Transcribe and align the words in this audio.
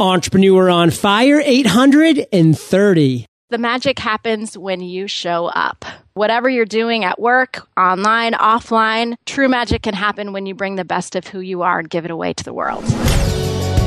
Entrepreneur 0.00 0.70
on 0.70 0.90
Fire 0.90 1.42
830. 1.44 3.26
The 3.50 3.58
magic 3.58 3.98
happens 3.98 4.56
when 4.56 4.80
you 4.80 5.06
show 5.06 5.46
up. 5.46 5.84
Whatever 6.14 6.48
you're 6.48 6.64
doing 6.64 7.04
at 7.04 7.20
work, 7.20 7.68
online, 7.76 8.32
offline, 8.32 9.16
true 9.26 9.48
magic 9.48 9.82
can 9.82 9.92
happen 9.92 10.32
when 10.32 10.46
you 10.46 10.54
bring 10.54 10.76
the 10.76 10.86
best 10.86 11.16
of 11.16 11.26
who 11.26 11.40
you 11.40 11.60
are 11.60 11.78
and 11.78 11.90
give 11.90 12.06
it 12.06 12.10
away 12.10 12.32
to 12.32 12.42
the 12.42 12.54
world. 12.54 12.82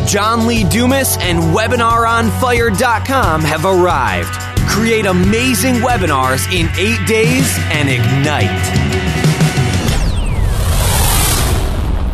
John 0.08 0.46
Lee 0.46 0.66
Dumas 0.66 1.18
and 1.20 1.40
WebinarOnFire.com 1.56 3.42
have 3.42 3.66
arrived. 3.66 4.38
Create 4.70 5.08
amazing 5.08 5.76
webinars 5.76 6.46
in 6.54 6.70
eight 6.78 7.08
days 7.08 7.58
and 7.72 7.90
ignite. 7.90 9.33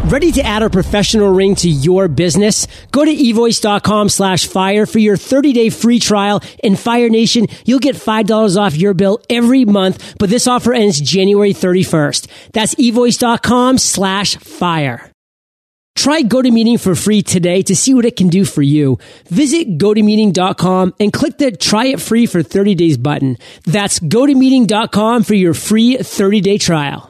Ready 0.09 0.31
to 0.31 0.41
add 0.41 0.63
a 0.63 0.71
professional 0.71 1.31
ring 1.31 1.53
to 1.57 1.69
your 1.69 2.07
business? 2.07 2.65
Go 2.91 3.05
to 3.05 3.11
evoice.com 3.11 4.09
slash 4.09 4.47
fire 4.47 4.87
for 4.87 4.97
your 4.97 5.15
30 5.15 5.53
day 5.53 5.69
free 5.69 5.99
trial. 5.99 6.41
In 6.63 6.75
Fire 6.75 7.09
Nation, 7.09 7.45
you'll 7.63 7.77
get 7.77 7.95
$5 7.95 8.57
off 8.57 8.75
your 8.75 8.95
bill 8.95 9.21
every 9.29 9.65
month, 9.65 10.15
but 10.17 10.31
this 10.31 10.47
offer 10.47 10.73
ends 10.73 10.99
January 10.99 11.53
31st. 11.53 12.25
That's 12.53 12.73
evoice.com 12.73 13.77
slash 13.77 14.37
fire. 14.37 15.11
Try 15.95 16.23
GoToMeeting 16.23 16.79
for 16.79 16.95
free 16.95 17.21
today 17.21 17.61
to 17.61 17.75
see 17.75 17.93
what 17.93 18.05
it 18.05 18.15
can 18.15 18.29
do 18.29 18.45
for 18.45 18.63
you. 18.63 18.97
Visit 19.27 19.77
GoToMeeting.com 19.77 20.95
and 20.99 21.13
click 21.13 21.37
the 21.37 21.51
try 21.51 21.85
it 21.85 22.01
free 22.01 22.25
for 22.25 22.41
30 22.41 22.73
days 22.73 22.97
button. 22.97 23.37
That's 23.65 23.99
GoToMeeting.com 23.99 25.21
for 25.21 25.35
your 25.35 25.53
free 25.53 25.97
30 25.97 26.41
day 26.41 26.57
trial. 26.57 27.08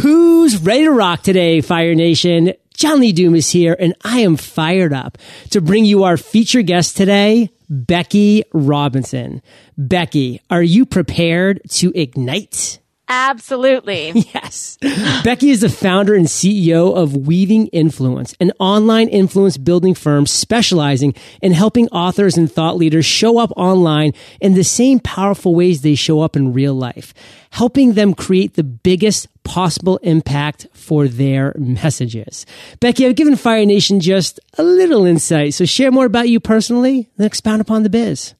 Who's 0.00 0.60
ready 0.60 0.84
to 0.84 0.90
rock 0.90 1.22
today, 1.22 1.62
Fire 1.62 1.94
Nation? 1.94 2.52
John 2.74 3.00
Lee 3.00 3.12
is 3.34 3.50
here, 3.50 3.74
and 3.78 3.94
I 4.04 4.18
am 4.18 4.36
fired 4.36 4.92
up 4.92 5.16
to 5.50 5.62
bring 5.62 5.86
you 5.86 6.04
our 6.04 6.18
feature 6.18 6.60
guest 6.60 6.98
today, 6.98 7.48
Becky 7.70 8.44
Robinson. 8.52 9.40
Becky, 9.78 10.42
are 10.50 10.62
you 10.62 10.84
prepared 10.84 11.62
to 11.70 11.92
ignite? 11.98 12.78
Absolutely. 13.08 14.24
Yes. 14.36 14.76
Becky 15.24 15.50
is 15.50 15.60
the 15.60 15.68
founder 15.68 16.14
and 16.14 16.26
CEO 16.26 16.94
of 16.94 17.16
Weaving 17.16 17.68
Influence, 17.68 18.34
an 18.40 18.52
online 18.58 19.08
influence 19.08 19.56
building 19.56 19.94
firm 19.94 20.26
specializing 20.26 21.14
in 21.40 21.52
helping 21.52 21.88
authors 21.88 22.36
and 22.36 22.50
thought 22.50 22.76
leaders 22.76 23.06
show 23.06 23.38
up 23.38 23.50
online 23.56 24.12
in 24.40 24.54
the 24.54 24.64
same 24.64 24.98
powerful 25.00 25.54
ways 25.54 25.80
they 25.80 25.94
show 25.94 26.20
up 26.20 26.36
in 26.36 26.52
real 26.52 26.74
life, 26.74 27.14
helping 27.50 27.94
them 27.94 28.14
create 28.14 28.54
the 28.54 28.64
biggest 28.64 29.28
possible 29.44 29.96
impact 29.98 30.66
for 30.72 31.08
their 31.08 31.54
messages. 31.56 32.44
Becky, 32.80 33.06
I've 33.06 33.16
given 33.16 33.36
Fire 33.36 33.64
Nation 33.64 34.00
just 34.00 34.38
a 34.58 34.62
little 34.62 35.06
insight, 35.06 35.54
so 35.54 35.64
share 35.64 35.90
more 35.90 36.06
about 36.06 36.28
you 36.28 36.40
personally, 36.40 37.08
then 37.16 37.26
expound 37.26 37.60
upon 37.60 37.82
the 37.84 37.90
biz. 37.90 38.34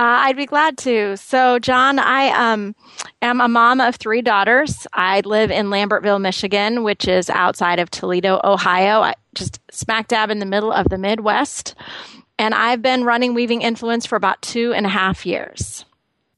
Uh, 0.00 0.24
I'd 0.24 0.36
be 0.36 0.46
glad 0.46 0.78
to. 0.78 1.14
So, 1.18 1.58
John, 1.58 1.98
I 1.98 2.28
um, 2.30 2.74
am 3.20 3.42
a 3.42 3.48
mom 3.48 3.82
of 3.82 3.96
three 3.96 4.22
daughters. 4.22 4.86
I 4.94 5.20
live 5.26 5.50
in 5.50 5.66
Lambertville, 5.66 6.22
Michigan, 6.22 6.84
which 6.84 7.06
is 7.06 7.28
outside 7.28 7.78
of 7.78 7.90
Toledo, 7.90 8.40
Ohio, 8.42 9.02
I, 9.02 9.12
just 9.34 9.60
smack 9.70 10.08
dab 10.08 10.30
in 10.30 10.38
the 10.38 10.46
middle 10.46 10.72
of 10.72 10.88
the 10.88 10.96
Midwest. 10.96 11.74
And 12.38 12.54
I've 12.54 12.80
been 12.80 13.04
running 13.04 13.34
Weaving 13.34 13.60
Influence 13.60 14.06
for 14.06 14.16
about 14.16 14.40
two 14.40 14.72
and 14.72 14.86
a 14.86 14.88
half 14.88 15.26
years. 15.26 15.84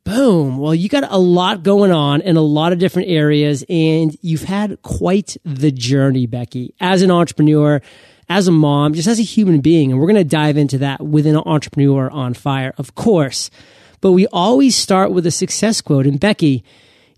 Boom. 0.02 0.58
Well, 0.58 0.74
you 0.74 0.88
got 0.88 1.05
a 1.08 1.18
lot 1.18 1.62
going 1.62 1.92
on 1.92 2.20
in 2.22 2.36
a 2.36 2.42
lot 2.42 2.72
of 2.72 2.80
different 2.80 3.10
areas, 3.10 3.64
and 3.68 4.16
you've 4.22 4.42
had 4.42 4.83
quite 4.83 5.36
the 5.44 5.70
journey, 5.70 6.27
Becky, 6.27 6.74
as 6.80 7.02
an 7.02 7.12
entrepreneur 7.12 7.80
as 8.28 8.48
a 8.48 8.53
mom, 8.53 8.95
just 8.95 9.09
as 9.09 9.19
a 9.19 9.25
human 9.25 9.61
being. 9.61 9.91
And 9.91 10.01
we're 10.01 10.06
going 10.06 10.17
to 10.17 10.25
dive 10.25 10.56
into 10.56 10.78
that 10.78 11.01
within 11.01 11.37
an 11.37 11.42
Entrepreneur 11.47 12.11
on 12.11 12.34
Fire, 12.34 12.75
of 12.79 12.95
course. 12.95 13.51
But 14.01 14.12
we 14.12 14.27
always 14.29 14.75
start 14.75 15.12
with 15.12 15.27
a 15.27 15.31
success 15.31 15.81
quote. 15.81 16.06
And 16.06 16.19
Becky, 16.19 16.64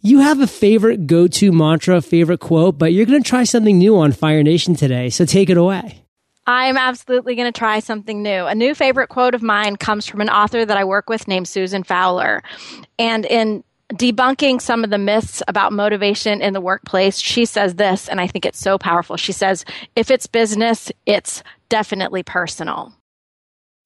you 0.01 0.19
have 0.19 0.41
a 0.41 0.47
favorite 0.47 1.07
go 1.07 1.27
to 1.29 1.51
mantra, 1.51 2.03
favorite 2.03 2.41
quote, 2.41 2.79
but 2.79 2.93
you're 2.93 3.07
going 3.07 3.23
to 3.23 3.29
try 3.29 3.45
something 3.45 3.79
new 3.79 3.97
on 3.97 4.13
Fire 4.13 4.43
Nation 4.43 4.75
today. 4.75 5.09
So 5.09 5.25
take 5.25 5.49
it 5.49 5.57
away. 5.57 6.03
I'm 6.47 6.77
absolutely 6.77 7.37
going 7.37 7.51
to 7.51 7.59
try 7.59 7.81
something 7.81 8.23
new. 8.23 8.45
A 8.45 8.55
new 8.55 8.75
favorite 8.75 9.09
quote 9.09 9.35
of 9.35 9.43
mine 9.43 9.77
comes 9.77 10.07
from 10.07 10.21
an 10.21 10.29
author 10.29 10.63
that 10.65 10.77
I 10.77 10.85
work 10.85 11.09
with 11.09 11.27
named 11.27 11.49
Susan 11.49 11.85
Fowler. 11.85 12.43
And 12.99 13.25
in 13.25 13.65
debunking 13.97 14.61
some 14.61 14.85
of 14.85 14.91
the 14.91 14.99
myths 14.99 15.43
about 15.49 15.73
motivation 15.73 16.41
in 16.43 16.53
the 16.53 16.61
workplace, 16.61 17.19
she 17.19 17.45
says 17.45 17.75
this, 17.77 18.09
and 18.09 18.21
I 18.21 18.27
think 18.27 18.45
it's 18.45 18.59
so 18.59 18.79
powerful. 18.79 19.17
She 19.17 19.33
says, 19.33 19.65
if 19.97 20.11
it's 20.11 20.27
business, 20.27 20.91
it's 21.07 21.43
definitely 21.69 22.23
personal. 22.23 22.93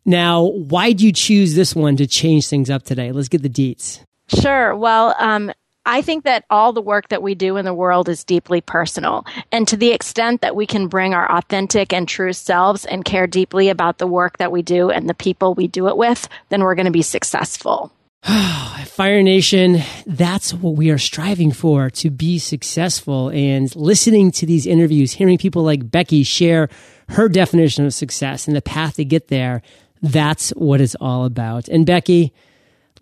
Now, 0.05 0.45
why 0.45 0.93
do 0.93 1.05
you 1.05 1.13
choose 1.13 1.55
this 1.55 1.75
one 1.75 1.97
to 1.97 2.07
change 2.07 2.49
things 2.49 2.71
up 2.71 2.83
today? 2.83 3.13
Let's 3.13 3.29
get 3.29 3.43
the 3.43 3.51
deets. 3.51 4.01
Sure. 4.29 4.75
Well, 4.75 5.15
um, 5.19 5.53
I 5.85 6.03
think 6.03 6.25
that 6.25 6.45
all 6.51 6.73
the 6.73 6.83
work 6.83 7.09
that 7.09 7.23
we 7.23 7.35
do 7.35 7.57
in 7.57 7.65
the 7.65 7.75
world 7.75 8.09
is 8.09 8.25
deeply 8.25 8.61
personal. 8.61 9.27
And 9.51 9.67
to 9.69 9.77
the 9.77 9.91
extent 9.91 10.43
that 10.43 10.55
we 10.55 10.67
can 10.67 10.89
bring 10.89 11.15
our 11.15 11.31
authentic 11.31 11.93
and 11.93 12.07
true 12.07 12.33
selves 12.33 12.85
and 12.85 13.05
care 13.05 13.27
deeply 13.27 13.71
about 13.71 13.99
the 13.99 14.07
work 14.07 14.39
that 14.39 14.53
we 14.53 14.63
do 14.63 14.91
and 14.91 15.09
the 15.09 15.15
people 15.15 15.55
we 15.55 15.67
do 15.67 15.89
it 15.89 15.97
with, 15.97 16.29
then 16.51 16.63
we're 16.63 16.75
going 16.75 16.87
to 16.87 16.93
be 16.93 17.03
successful. 17.03 17.91
Fire 18.87 19.23
Nation, 19.23 19.81
that's 20.07 20.53
what 20.53 20.75
we 20.75 20.91
are 20.91 20.99
striving 20.99 21.53
for 21.53 21.89
to 21.91 22.11
be 22.11 22.39
successful. 22.39 23.29
And 23.29 23.75
listening 23.77 24.33
to 24.33 24.47
these 24.47 24.67
interviews, 24.67 25.13
hearing 25.13 25.39
people 25.39 25.63
like 25.63 25.91
Becky 25.91 26.25
share 26.25 26.69
her 27.11 27.29
definition 27.29 27.87
of 27.87 27.95
success 27.95 28.47
and 28.47 28.57
the 28.57 28.63
path 28.63 28.97
to 28.97 29.05
get 29.05 29.29
there, 29.29 29.63
that's 30.03 30.51
what 30.51 30.81
it's 30.81 30.97
all 30.97 31.25
about. 31.25 31.69
And 31.69 31.87
Becky, 31.87 32.33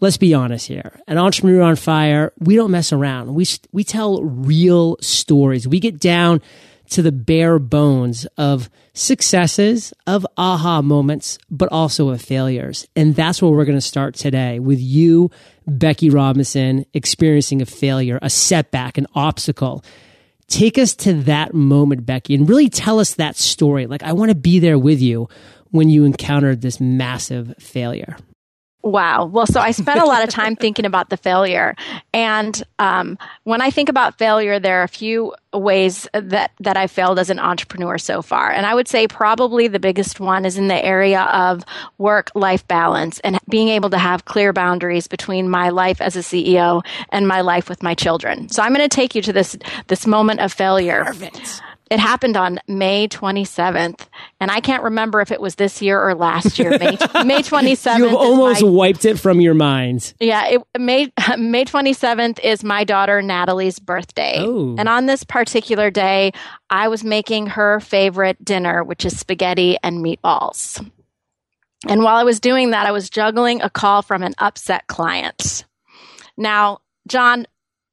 let's 0.01 0.17
be 0.17 0.35
honest 0.35 0.69
here. 0.69 1.01
An 1.07 1.19
Entrepreneur 1.19 1.63
on 1.63 1.77
Fire, 1.77 2.33
we 2.39 2.57
don't 2.57 2.71
mess 2.71 2.93
around. 2.93 3.35
We, 3.35 3.47
we 3.73 3.85
tell 3.85 4.23
real 4.23 4.97
stories. 5.01 5.67
We 5.67 5.81
get 5.81 5.99
down 5.99 6.43
to 6.91 7.03
the 7.03 7.13
bare 7.13 7.59
bones 7.59 8.27
of 8.37 8.71
successes, 8.93 9.93
of 10.07 10.27
aha 10.37 10.83
moments, 10.83 11.39
but 11.51 11.71
also 11.71 12.09
of 12.11 12.21
failures. 12.21 12.87
And 12.97 13.15
that's 13.15 13.43
where 13.43 13.51
we're 13.51 13.65
going 13.65 13.79
to 13.79 13.83
start 13.83 14.15
today 14.15 14.59
with 14.59 14.81
you, 14.81 15.31
Becky 15.67 16.11
Robinson, 16.11 16.87
experiencing 16.95 17.63
a 17.63 17.67
failure, 17.67 18.19
a 18.23 18.31
setback, 18.31 18.99
an 18.99 19.07
obstacle. 19.15 19.85
Take 20.49 20.79
us 20.79 20.95
to 20.97 21.15
that 21.23 21.55
moment, 21.55 22.07
Becky, 22.07 22.35
and 22.35 22.49
really 22.49 22.69
tell 22.69 23.01
us 23.01 23.15
that 23.15 23.37
story. 23.37 23.87
Like, 23.87 24.03
I 24.03 24.13
want 24.13 24.31
to 24.31 24.37
be 24.37 24.59
there 24.59 24.79
with 24.79 25.01
you 25.01 25.29
when 25.71 25.91
you 25.91 26.05
encountered 26.05 26.61
this 26.61 26.81
massive 26.81 27.55
failure. 27.59 28.17
Wow. 28.87 29.25
Well, 29.25 29.47
so 29.47 29.59
I 29.59 29.73
spent 29.73 30.01
a 30.01 30.05
lot 30.05 30.23
of 30.23 30.29
time 30.29 30.55
thinking 30.55 30.85
about 30.85 31.11
the 31.11 31.17
failure. 31.17 31.75
And 32.15 32.63
um, 32.79 33.19
when 33.43 33.61
I 33.61 33.69
think 33.69 33.89
about 33.89 34.17
failure, 34.17 34.61
there 34.61 34.79
are 34.81 34.85
a 34.85 34.89
few 34.89 35.35
ways 35.53 36.07
that, 36.13 36.53
that 36.61 36.77
I 36.77 36.87
failed 36.87 37.19
as 37.19 37.29
an 37.29 37.41
entrepreneur 37.41 37.99
so 37.99 38.23
far. 38.23 38.49
And 38.49 38.65
I 38.65 38.77
would 38.77 38.87
say 38.87 39.09
probably 39.09 39.67
the 39.67 39.81
biggest 39.81 40.21
one 40.21 40.45
is 40.45 40.57
in 40.57 40.69
the 40.69 40.85
area 40.85 41.23
of 41.23 41.65
work 41.99 42.31
life 42.37 42.67
balance 42.69 43.19
and 43.21 43.41
being 43.49 43.71
able 43.71 43.91
to 43.91 43.99
have 43.99 44.25
clear 44.25 44.53
boundaries 44.53 45.09
between 45.09 45.51
my 45.51 45.71
life 45.71 46.01
as 46.01 46.15
a 46.15 46.21
CEO 46.21 46.87
and 47.09 47.27
my 47.27 47.41
life 47.41 47.69
with 47.69 47.83
my 47.83 47.95
children. 47.95 48.49
So 48.51 48.63
I'm 48.63 48.73
going 48.73 48.89
to 48.89 48.95
take 48.95 49.17
you 49.17 49.23
to 49.23 49.33
this, 49.33 49.57
this 49.89 50.07
moment 50.07 50.39
of 50.39 50.53
failure. 50.53 51.03
Perfect 51.07 51.61
it 51.91 52.01
happened 52.01 52.37
on 52.37 52.59
May 52.67 53.07
27th, 53.09 54.09
and 54.41 54.51
I 54.51 54.61
can't 54.61 54.83
remember 54.83 55.21
if 55.21 55.31
it 55.31 55.41
was 55.41 55.55
this 55.55 55.81
year 55.81 56.01
or 56.01 56.15
last 56.15 56.59
year. 56.59 56.71
May, 56.71 56.79
May 57.25 57.43
27th. 57.43 57.99
You've 57.99 58.15
almost 58.15 58.63
my, 58.63 58.69
wiped 58.69 59.05
it 59.05 59.19
from 59.19 59.41
your 59.41 59.55
mind. 59.55 60.13
Yeah, 60.19 60.47
it, 60.47 60.63
May 60.79 61.13
May 61.39 61.65
27th 61.65 62.41
is 62.41 62.65
my 62.65 62.85
daughter 62.85 63.23
Natalie's 63.23 63.79
birthday, 63.79 64.37
oh. 64.39 64.75
and 64.79 64.89
on 64.89 65.07
this 65.07 65.23
particular 65.23 65.91
day, 65.91 66.33
I 66.71 66.89
was 66.89 67.05
making 67.05 67.47
her 67.49 67.81
favorite 67.81 68.45
dinner, 68.45 68.83
which 68.83 69.05
is 69.05 69.19
spaghetti 69.19 69.77
and 69.83 70.05
meatballs. 70.05 70.85
And 71.87 72.03
while 72.03 72.17
I 72.17 72.25
was 72.25 72.41
doing 72.41 72.71
that, 72.71 72.87
I 72.87 72.91
was 72.91 73.11
juggling 73.11 73.63
a 73.63 73.71
call 73.71 74.03
from 74.03 74.23
an 74.23 74.35
upset 74.39 74.87
client. 74.89 75.65
Now, 76.37 76.81
John, 77.07 77.47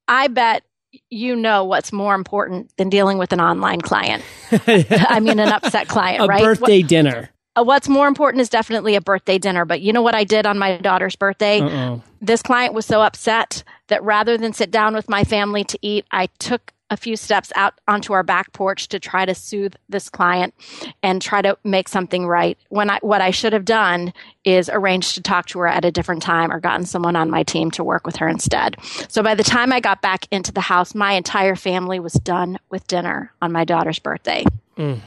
I 0.07 0.27
bet 0.27 0.63
you 1.09 1.35
know 1.35 1.63
what's 1.63 1.91
more 1.91 2.15
important 2.15 2.75
than 2.77 2.89
dealing 2.89 3.17
with 3.17 3.33
an 3.33 3.41
online 3.41 3.81
client. 3.81 4.23
I 4.51 5.19
mean, 5.19 5.39
an 5.39 5.49
upset 5.49 5.87
client, 5.87 6.23
a 6.23 6.27
right? 6.27 6.43
birthday 6.43 6.81
what, 6.81 6.89
dinner. 6.89 7.29
Uh, 7.55 7.63
what's 7.63 7.87
more 7.87 8.07
important 8.07 8.41
is 8.41 8.49
definitely 8.49 8.95
a 8.95 9.01
birthday 9.01 9.37
dinner. 9.37 9.65
But 9.65 9.81
you 9.81 9.93
know 9.93 10.01
what 10.01 10.15
I 10.15 10.23
did 10.23 10.45
on 10.45 10.57
my 10.57 10.77
daughter's 10.77 11.15
birthday? 11.15 11.61
Uh-oh. 11.61 12.01
This 12.21 12.41
client 12.41 12.73
was 12.73 12.85
so 12.85 13.01
upset 13.01 13.63
that 13.87 14.03
rather 14.03 14.37
than 14.37 14.53
sit 14.53 14.71
down 14.71 14.95
with 14.95 15.09
my 15.09 15.23
family 15.23 15.63
to 15.65 15.79
eat, 15.81 16.05
I 16.11 16.27
took 16.39 16.73
a 16.93 16.97
few 16.97 17.17
steps 17.17 17.51
out 17.55 17.73
onto 17.87 18.13
our 18.13 18.23
back 18.23 18.53
porch 18.53 18.87
to 18.89 18.99
try 18.99 19.25
to 19.25 19.33
soothe 19.33 19.73
this 19.89 20.09
client 20.09 20.53
and 21.01 21.21
try 21.21 21.41
to 21.41 21.57
make 21.63 21.89
something 21.89 22.27
right. 22.27 22.57
When 22.69 22.89
I, 22.89 22.99
what 23.01 23.19
I 23.19 23.31
should 23.31 23.51
have 23.51 23.65
done 23.65 24.13
is 24.45 24.69
arranged 24.69 25.15
to 25.15 25.21
talk 25.21 25.47
to 25.47 25.59
her 25.59 25.67
at 25.67 25.83
a 25.83 25.91
different 25.91 26.21
time 26.21 26.51
or 26.51 26.59
gotten 26.59 26.85
someone 26.85 27.15
on 27.15 27.29
my 27.29 27.43
team 27.43 27.71
to 27.71 27.83
work 27.83 28.05
with 28.05 28.17
her 28.17 28.27
instead. 28.27 28.77
So 29.09 29.23
by 29.23 29.35
the 29.35 29.43
time 29.43 29.73
I 29.73 29.79
got 29.79 30.01
back 30.01 30.27
into 30.31 30.51
the 30.53 30.61
house, 30.61 30.93
my 30.93 31.13
entire 31.13 31.55
family 31.55 31.99
was 31.99 32.13
done 32.13 32.59
with 32.69 32.85
dinner 32.87 33.33
on 33.41 33.51
my 33.51 33.65
daughter's 33.65 33.99
birthday. 33.99 34.45
Mm. 34.77 35.01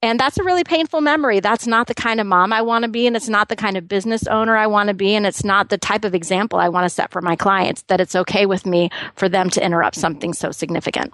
And 0.00 0.20
that's 0.20 0.38
a 0.38 0.44
really 0.44 0.62
painful 0.62 1.00
memory. 1.00 1.40
That's 1.40 1.66
not 1.66 1.88
the 1.88 1.94
kind 1.94 2.20
of 2.20 2.26
mom 2.26 2.52
I 2.52 2.62
want 2.62 2.84
to 2.84 2.88
be, 2.88 3.06
and 3.08 3.16
it's 3.16 3.28
not 3.28 3.48
the 3.48 3.56
kind 3.56 3.76
of 3.76 3.88
business 3.88 4.26
owner 4.28 4.56
I 4.56 4.68
want 4.68 4.88
to 4.88 4.94
be, 4.94 5.14
and 5.16 5.26
it's 5.26 5.44
not 5.44 5.70
the 5.70 5.78
type 5.78 6.04
of 6.04 6.14
example 6.14 6.60
I 6.60 6.68
want 6.68 6.84
to 6.84 6.90
set 6.90 7.10
for 7.10 7.20
my 7.20 7.34
clients 7.34 7.82
that 7.88 8.00
it's 8.00 8.14
okay 8.14 8.46
with 8.46 8.64
me 8.64 8.90
for 9.16 9.28
them 9.28 9.50
to 9.50 9.64
interrupt 9.64 9.96
something 9.96 10.32
so 10.34 10.52
significant. 10.52 11.12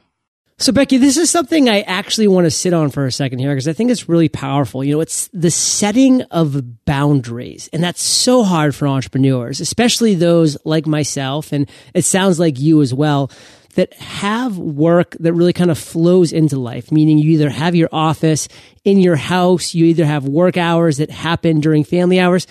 So, 0.57 0.73
Becky, 0.73 0.99
this 0.99 1.17
is 1.17 1.31
something 1.31 1.69
I 1.69 1.81
actually 1.81 2.29
want 2.29 2.45
to 2.45 2.51
sit 2.51 2.73
on 2.73 2.91
for 2.91 3.07
a 3.07 3.13
second 3.13 3.41
here 3.41 3.51
because 3.51 3.67
I 3.67 3.73
think 3.73 3.91
it's 3.91 4.09
really 4.09 4.29
powerful. 4.29 4.85
You 4.85 4.95
know, 4.95 5.01
it's 5.01 5.29
the 5.33 5.51
setting 5.51 6.23
of 6.23 6.85
boundaries. 6.85 7.69
And 7.73 7.83
that's 7.83 8.01
so 8.01 8.45
hard 8.45 8.73
for 8.73 8.87
entrepreneurs, 8.87 9.61
especially 9.61 10.15
those 10.15 10.57
like 10.65 10.87
myself. 10.87 11.53
And 11.53 11.69
it 11.93 12.05
sounds 12.05 12.39
like 12.39 12.61
you 12.61 12.83
as 12.83 12.95
well 12.95 13.33
that 13.75 13.93
have 13.95 14.57
work 14.57 15.17
that 15.19 15.33
really 15.33 15.53
kind 15.53 15.73
of 15.73 15.79
flows 15.79 16.33
into 16.33 16.57
life, 16.57 16.93
meaning 16.93 17.19
you 17.19 17.33
either 17.33 17.51
have 17.51 17.75
your 17.75 17.89
office 17.91 18.47
in 18.85 19.01
your 19.01 19.17
house, 19.17 19.75
you 19.75 19.87
either 19.87 20.07
have 20.07 20.29
work 20.29 20.57
hours 20.57 20.99
that 20.99 21.11
happen 21.11 21.59
during 21.59 21.83
family 21.83 22.21
hours 22.21 22.47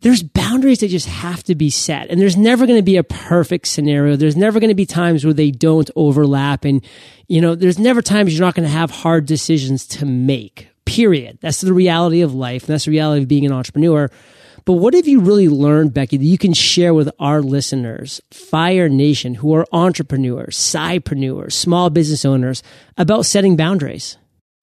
there's 0.00 0.22
boundaries 0.22 0.78
that 0.80 0.88
just 0.88 1.06
have 1.06 1.42
to 1.44 1.54
be 1.54 1.70
set. 1.70 2.08
And 2.08 2.20
there's 2.20 2.36
never 2.36 2.66
going 2.66 2.78
to 2.78 2.82
be 2.82 2.96
a 2.96 3.04
perfect 3.04 3.66
scenario. 3.66 4.16
There's 4.16 4.36
never 4.36 4.58
going 4.58 4.68
to 4.68 4.74
be 4.74 4.86
times 4.86 5.24
where 5.24 5.34
they 5.34 5.50
don't 5.50 5.90
overlap. 5.94 6.64
And, 6.64 6.84
you 7.28 7.40
know, 7.40 7.54
there's 7.54 7.78
never 7.78 8.00
times 8.00 8.32
you're 8.32 8.46
not 8.46 8.54
going 8.54 8.66
to 8.66 8.72
have 8.72 8.90
hard 8.90 9.26
decisions 9.26 9.86
to 9.88 10.06
make, 10.06 10.68
period. 10.86 11.38
That's 11.42 11.60
the 11.60 11.74
reality 11.74 12.22
of 12.22 12.34
life. 12.34 12.62
And 12.62 12.74
that's 12.74 12.86
the 12.86 12.92
reality 12.92 13.22
of 13.22 13.28
being 13.28 13.44
an 13.44 13.52
entrepreneur. 13.52 14.10
But 14.64 14.74
what 14.74 14.94
have 14.94 15.08
you 15.08 15.20
really 15.20 15.48
learned, 15.48 15.94
Becky, 15.94 16.16
that 16.16 16.24
you 16.24 16.38
can 16.38 16.52
share 16.52 16.94
with 16.94 17.10
our 17.18 17.42
listeners, 17.42 18.20
Fire 18.30 18.88
Nation, 18.88 19.34
who 19.34 19.54
are 19.54 19.66
entrepreneurs, 19.72 20.56
sidepreneurs, 20.56 21.52
small 21.52 21.90
business 21.90 22.24
owners, 22.24 22.62
about 22.96 23.26
setting 23.26 23.56
boundaries? 23.56 24.16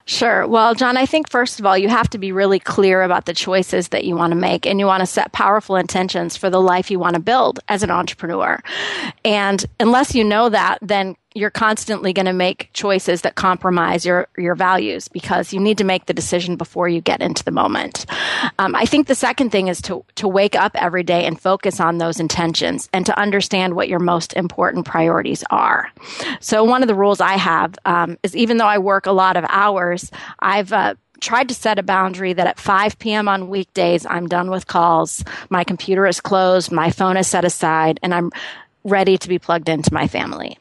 Sure. 0.07 0.47
Well, 0.47 0.73
John, 0.73 0.95
I 0.95 1.05
think 1.05 1.29
first 1.29 1.59
of 1.59 1.65
all, 1.65 1.77
you 1.77 1.89
have 1.89 2.09
to 2.11 2.17
be 2.17 2.31
really 2.31 2.59
clear 2.59 3.01
about 3.01 3.25
the 3.25 3.33
choices 3.33 3.89
that 3.89 4.05
you 4.05 4.15
want 4.15 4.31
to 4.31 4.37
make 4.37 4.65
and 4.65 4.79
you 4.79 4.85
want 4.85 5.01
to 5.01 5.05
set 5.05 5.33
powerful 5.33 5.75
intentions 5.75 6.37
for 6.37 6.49
the 6.49 6.61
life 6.61 6.89
you 6.89 6.97
want 6.97 7.15
to 7.15 7.19
build 7.19 7.59
as 7.67 7.83
an 7.83 7.91
entrepreneur. 7.91 8.63
And 9.25 9.65
unless 9.81 10.15
you 10.15 10.23
know 10.23 10.47
that, 10.47 10.79
then 10.81 11.17
you're 11.37 11.51
constantly 11.51 12.13
going 12.13 12.25
to 12.25 12.33
make 12.33 12.69
choices 12.73 13.21
that 13.21 13.35
compromise 13.35 14.05
your 14.05 14.27
your 14.37 14.55
values 14.55 15.07
because 15.07 15.53
you 15.53 15.59
need 15.59 15.77
to 15.77 15.83
make 15.83 16.07
the 16.07 16.13
decision 16.13 16.55
before 16.55 16.89
you 16.89 16.99
get 16.99 17.21
into 17.21 17.43
the 17.43 17.51
moment. 17.51 18.05
Um, 18.57 18.75
I 18.75 18.85
think 18.85 19.07
the 19.07 19.15
second 19.15 19.51
thing 19.51 19.67
is 19.67 19.81
to 19.83 20.03
to 20.15 20.27
wake 20.27 20.55
up 20.55 20.75
every 20.75 21.03
day 21.03 21.25
and 21.25 21.39
focus 21.39 21.79
on 21.79 21.99
those 21.99 22.19
intentions 22.19 22.89
and 22.91 23.05
to 23.05 23.17
understand 23.19 23.75
what 23.75 23.87
your 23.87 23.99
most 23.99 24.33
important 24.33 24.85
priorities 24.85 25.43
are. 25.51 25.91
So 26.39 26.63
one 26.63 26.81
of 26.81 26.87
the 26.87 26.95
rules 26.95 27.21
I 27.21 27.37
have 27.37 27.75
um, 27.85 28.17
is 28.23 28.35
even 28.35 28.57
though 28.57 28.65
I 28.65 28.79
work 28.79 29.05
a 29.05 29.11
lot 29.11 29.37
of 29.37 29.45
hours, 29.47 30.11
I've 30.39 30.73
uh, 30.73 30.95
tried 31.21 31.49
to 31.49 31.55
set 31.55 31.79
a 31.79 31.83
boundary 31.83 32.33
that 32.33 32.47
at 32.47 32.59
5 32.59 32.97
p.m. 32.99 33.27
on 33.27 33.49
weekdays, 33.49 34.05
I'm 34.05 34.27
done 34.27 34.49
with 34.49 34.67
calls, 34.67 35.23
my 35.49 35.63
computer 35.63 36.05
is 36.05 36.19
closed, 36.19 36.71
my 36.71 36.91
phone 36.91 37.17
is 37.17 37.27
set 37.27 37.45
aside, 37.45 37.99
and 38.03 38.13
I'm 38.13 38.31
ready 38.83 39.17
to 39.17 39.27
be 39.27 39.39
plugged 39.39 39.69
into 39.69 39.93
my 39.93 40.07
family. 40.07 40.57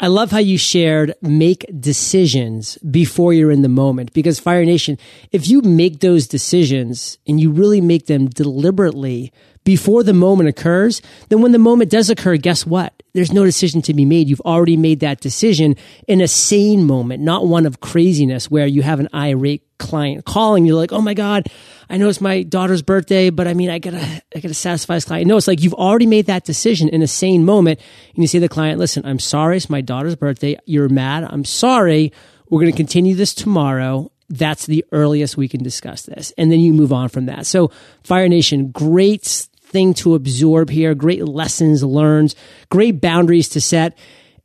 I 0.00 0.06
love 0.06 0.30
how 0.30 0.38
you 0.38 0.58
shared 0.58 1.14
make 1.20 1.66
decisions 1.80 2.78
before 2.78 3.32
you're 3.32 3.50
in 3.50 3.62
the 3.62 3.68
moment. 3.68 4.12
Because 4.12 4.38
Fire 4.38 4.64
Nation, 4.64 4.96
if 5.32 5.48
you 5.48 5.60
make 5.60 5.98
those 5.98 6.28
decisions 6.28 7.18
and 7.26 7.40
you 7.40 7.50
really 7.50 7.80
make 7.80 8.06
them 8.06 8.28
deliberately 8.28 9.32
before 9.68 10.02
the 10.02 10.14
moment 10.14 10.48
occurs, 10.48 11.02
then 11.28 11.42
when 11.42 11.52
the 11.52 11.58
moment 11.58 11.90
does 11.90 12.08
occur, 12.08 12.38
guess 12.38 12.64
what? 12.64 13.02
There's 13.12 13.34
no 13.34 13.44
decision 13.44 13.82
to 13.82 13.92
be 13.92 14.06
made. 14.06 14.26
You've 14.26 14.40
already 14.40 14.78
made 14.78 15.00
that 15.00 15.20
decision 15.20 15.76
in 16.06 16.22
a 16.22 16.26
sane 16.26 16.86
moment, 16.86 17.22
not 17.22 17.46
one 17.46 17.66
of 17.66 17.78
craziness 17.78 18.50
where 18.50 18.66
you 18.66 18.80
have 18.80 18.98
an 18.98 19.10
irate 19.12 19.62
client 19.78 20.24
calling. 20.24 20.64
You're 20.64 20.74
like, 20.74 20.90
Oh 20.90 21.02
my 21.02 21.12
God, 21.12 21.48
I 21.90 21.98
know 21.98 22.08
it's 22.08 22.22
my 22.22 22.44
daughter's 22.44 22.80
birthday, 22.80 23.28
but 23.28 23.46
I 23.46 23.52
mean, 23.52 23.68
I 23.68 23.78
gotta, 23.78 24.22
I 24.34 24.40
gotta 24.40 24.54
satisfy 24.54 24.94
this 24.94 25.04
client. 25.04 25.26
No, 25.26 25.36
it's 25.36 25.46
like 25.46 25.62
you've 25.62 25.74
already 25.74 26.06
made 26.06 26.24
that 26.28 26.44
decision 26.44 26.88
in 26.88 27.02
a 27.02 27.06
sane 27.06 27.44
moment. 27.44 27.78
And 28.14 28.24
you 28.24 28.26
say 28.26 28.38
to 28.38 28.40
the 28.40 28.48
client, 28.48 28.78
listen, 28.78 29.04
I'm 29.04 29.18
sorry. 29.18 29.58
It's 29.58 29.68
my 29.68 29.82
daughter's 29.82 30.16
birthday. 30.16 30.58
You're 30.64 30.88
mad. 30.88 31.24
I'm 31.28 31.44
sorry. 31.44 32.10
We're 32.48 32.62
going 32.62 32.72
to 32.72 32.76
continue 32.76 33.14
this 33.14 33.34
tomorrow. 33.34 34.10
That's 34.30 34.64
the 34.64 34.82
earliest 34.92 35.36
we 35.36 35.46
can 35.46 35.62
discuss 35.62 36.02
this. 36.02 36.32
And 36.38 36.50
then 36.50 36.60
you 36.60 36.72
move 36.72 36.92
on 36.92 37.10
from 37.10 37.26
that. 37.26 37.44
So 37.44 37.70
Fire 38.02 38.28
Nation, 38.28 38.70
great 38.70 39.48
thing 39.68 39.94
to 39.94 40.14
absorb 40.14 40.70
here. 40.70 40.94
Great 40.94 41.24
lessons 41.24 41.82
learned, 41.82 42.34
great 42.70 43.00
boundaries 43.00 43.48
to 43.50 43.60
set. 43.60 43.96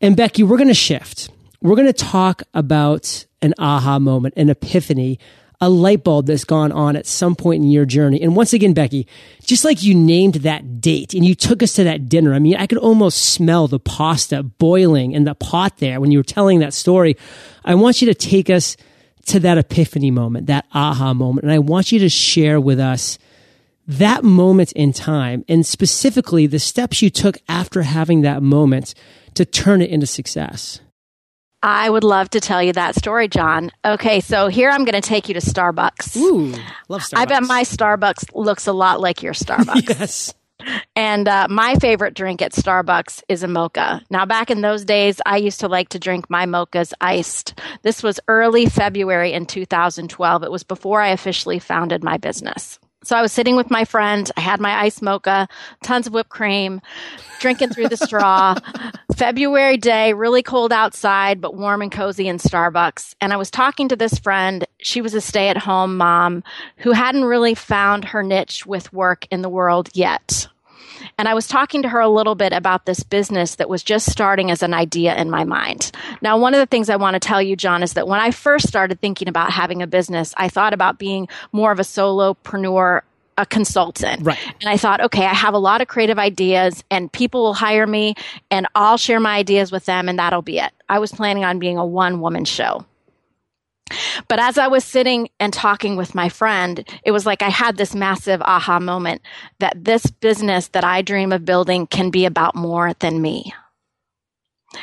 And 0.01 0.15
Becky, 0.15 0.43
we're 0.43 0.57
going 0.57 0.67
to 0.67 0.73
shift. 0.73 1.29
We're 1.61 1.75
going 1.75 1.87
to 1.87 1.93
talk 1.93 2.43
about 2.53 3.25
an 3.41 3.53
aha 3.57 3.99
moment, 3.99 4.33
an 4.37 4.49
epiphany 4.49 5.19
a 5.63 5.69
light 5.69 6.03
bulb 6.03 6.25
that's 6.25 6.43
gone 6.43 6.73
on 6.73 6.97
at 6.97 7.05
some 7.05 7.35
point 7.35 7.63
in 7.63 7.71
your 7.71 7.85
journey. 7.85 8.21
And 8.21 8.35
once 8.35 8.51
again, 8.51 8.73
Becky, 8.73 9.07
just 9.43 9.63
like 9.63 9.81
you 9.81 9.95
named 9.95 10.35
that 10.35 10.81
date 10.81 11.13
and 11.13 11.23
you 11.23 11.35
took 11.35 11.63
us 11.63 11.71
to 11.73 11.85
that 11.85 12.09
dinner, 12.09 12.33
I 12.33 12.39
mean, 12.39 12.57
I 12.57 12.67
could 12.67 12.79
almost 12.79 13.33
smell 13.33 13.69
the 13.69 13.79
pasta 13.79 14.43
boiling 14.43 15.13
in 15.13 15.23
the 15.23 15.35
pot 15.35 15.77
there 15.77 16.01
when 16.01 16.11
you 16.11 16.19
were 16.19 16.23
telling 16.23 16.59
that 16.59 16.73
story. 16.73 17.15
I 17.63 17.75
want 17.75 18.01
you 18.01 18.07
to 18.07 18.13
take 18.13 18.49
us 18.49 18.75
to 19.27 19.39
that 19.39 19.57
epiphany 19.57 20.11
moment, 20.11 20.47
that 20.47 20.65
aha 20.73 21.13
moment. 21.13 21.43
And 21.43 21.53
I 21.53 21.59
want 21.59 21.93
you 21.93 21.99
to 21.99 22.09
share 22.09 22.59
with 22.59 22.81
us 22.81 23.17
that 23.87 24.23
moment 24.23 24.71
in 24.73 24.93
time 24.93 25.43
and 25.47 25.65
specifically 25.65 26.47
the 26.47 26.59
steps 26.59 27.01
you 27.01 27.09
took 27.09 27.37
after 27.47 27.81
having 27.83 28.21
that 28.21 28.41
moment 28.41 28.93
to 29.35 29.45
turn 29.45 29.81
it 29.81 29.89
into 29.89 30.05
success. 30.05 30.79
I 31.61 31.89
would 31.89 32.03
love 32.03 32.29
to 32.31 32.41
tell 32.41 32.61
you 32.61 32.73
that 32.73 32.95
story, 32.95 33.29
John. 33.29 33.71
Okay, 33.85 34.19
so 34.19 34.49
here 34.49 34.69
I'm 34.69 34.83
going 34.83 35.01
to 35.01 35.07
take 35.07 35.29
you 35.29 35.33
to 35.33 35.39
Starbucks. 35.39 36.17
Ooh, 36.17 36.53
love 36.89 37.01
Starbucks. 37.01 37.17
I 37.17 37.25
bet 37.25 37.43
my 37.43 37.63
Starbucks 37.63 38.35
looks 38.35 38.67
a 38.67 38.73
lot 38.73 38.99
like 38.99 39.23
your 39.23 39.33
Starbucks. 39.33 39.89
yes. 39.99 40.33
And 40.95 41.27
uh, 41.27 41.47
my 41.49 41.75
favorite 41.75 42.15
drink 42.15 42.41
at 42.41 42.51
Starbucks 42.51 43.23
is 43.29 43.43
a 43.43 43.47
mocha. 43.47 44.01
Now, 44.09 44.25
back 44.25 44.51
in 44.51 44.61
those 44.61 44.85
days, 44.85 45.21
I 45.25 45.37
used 45.37 45.61
to 45.61 45.67
like 45.67 45.89
to 45.89 45.99
drink 45.99 46.29
my 46.29 46.45
mochas 46.45 46.93
iced. 46.99 47.59
This 47.81 48.03
was 48.03 48.19
early 48.27 48.65
February 48.65 49.33
in 49.33 49.45
2012. 49.45 50.43
It 50.43 50.51
was 50.51 50.63
before 50.63 51.01
I 51.01 51.09
officially 51.09 51.59
founded 51.59 52.03
my 52.03 52.17
business. 52.17 52.79
So 53.03 53.15
I 53.15 53.21
was 53.21 53.31
sitting 53.31 53.55
with 53.55 53.69
my 53.69 53.85
friend. 53.85 54.29
I 54.37 54.41
had 54.41 54.59
my 54.59 54.81
ice 54.81 55.01
mocha, 55.01 55.47
tons 55.83 56.07
of 56.07 56.13
whipped 56.13 56.29
cream, 56.29 56.81
drinking 57.39 57.69
through 57.69 57.89
the 57.89 57.97
straw. 57.97 58.55
February 59.15 59.77
day, 59.77 60.13
really 60.13 60.41
cold 60.41 60.71
outside, 60.71 61.41
but 61.41 61.55
warm 61.55 61.81
and 61.81 61.91
cozy 61.91 62.27
in 62.27 62.37
Starbucks. 62.37 63.15
And 63.21 63.33
I 63.33 63.37
was 63.37 63.51
talking 63.51 63.89
to 63.89 63.95
this 63.95 64.17
friend. 64.17 64.65
She 64.79 65.01
was 65.01 65.13
a 65.13 65.21
stay 65.21 65.49
at 65.49 65.57
home 65.57 65.97
mom 65.97 66.43
who 66.77 66.91
hadn't 66.91 67.25
really 67.25 67.55
found 67.55 68.05
her 68.05 68.23
niche 68.23 68.65
with 68.65 68.91
work 68.93 69.27
in 69.29 69.41
the 69.41 69.49
world 69.49 69.89
yet. 69.93 70.47
And 71.17 71.27
I 71.27 71.33
was 71.33 71.47
talking 71.47 71.81
to 71.83 71.89
her 71.89 71.99
a 71.99 72.09
little 72.09 72.35
bit 72.35 72.53
about 72.53 72.85
this 72.85 73.03
business 73.03 73.55
that 73.55 73.69
was 73.69 73.83
just 73.83 74.11
starting 74.11 74.51
as 74.51 74.63
an 74.63 74.73
idea 74.73 75.15
in 75.15 75.29
my 75.29 75.43
mind. 75.43 75.91
Now, 76.21 76.37
one 76.37 76.53
of 76.53 76.59
the 76.59 76.65
things 76.65 76.89
I 76.89 76.95
want 76.95 77.15
to 77.15 77.19
tell 77.19 77.41
you, 77.41 77.55
John, 77.55 77.83
is 77.83 77.93
that 77.93 78.07
when 78.07 78.19
I 78.19 78.31
first 78.31 78.67
started 78.67 78.99
thinking 78.99 79.27
about 79.27 79.51
having 79.51 79.81
a 79.81 79.87
business, 79.87 80.33
I 80.37 80.49
thought 80.49 80.73
about 80.73 80.99
being 80.99 81.27
more 81.51 81.71
of 81.71 81.79
a 81.79 81.83
solopreneur 81.83 83.01
a 83.37 83.45
consultant. 83.45 84.25
Right. 84.25 84.37
And 84.61 84.69
I 84.69 84.77
thought, 84.77 85.01
okay, 85.01 85.25
I 85.25 85.33
have 85.33 85.53
a 85.53 85.59
lot 85.59 85.81
of 85.81 85.87
creative 85.87 86.19
ideas 86.19 86.83
and 86.91 87.11
people 87.11 87.43
will 87.43 87.53
hire 87.55 87.87
me 87.87 88.13
and 88.51 88.67
I'll 88.75 88.97
share 88.97 89.19
my 89.19 89.37
ideas 89.37 89.71
with 89.71 89.85
them 89.85 90.07
and 90.07 90.19
that'll 90.19 90.43
be 90.43 90.59
it. 90.59 90.71
I 90.87 90.99
was 90.99 91.11
planning 91.11 91.43
on 91.43 91.57
being 91.59 91.77
a 91.77 91.85
one 91.85 92.21
woman 92.21 92.45
show. 92.45 92.85
But 94.27 94.39
as 94.39 94.57
I 94.57 94.67
was 94.67 94.83
sitting 94.83 95.29
and 95.39 95.53
talking 95.53 95.95
with 95.95 96.15
my 96.15 96.29
friend, 96.29 96.87
it 97.03 97.11
was 97.11 97.25
like 97.25 97.41
I 97.41 97.49
had 97.49 97.77
this 97.77 97.95
massive 97.95 98.41
aha 98.41 98.79
moment 98.79 99.21
that 99.59 99.83
this 99.83 100.05
business 100.07 100.69
that 100.69 100.83
I 100.83 101.01
dream 101.01 101.31
of 101.31 101.45
building 101.45 101.87
can 101.87 102.09
be 102.09 102.25
about 102.25 102.55
more 102.55 102.93
than 102.99 103.21
me. 103.21 103.53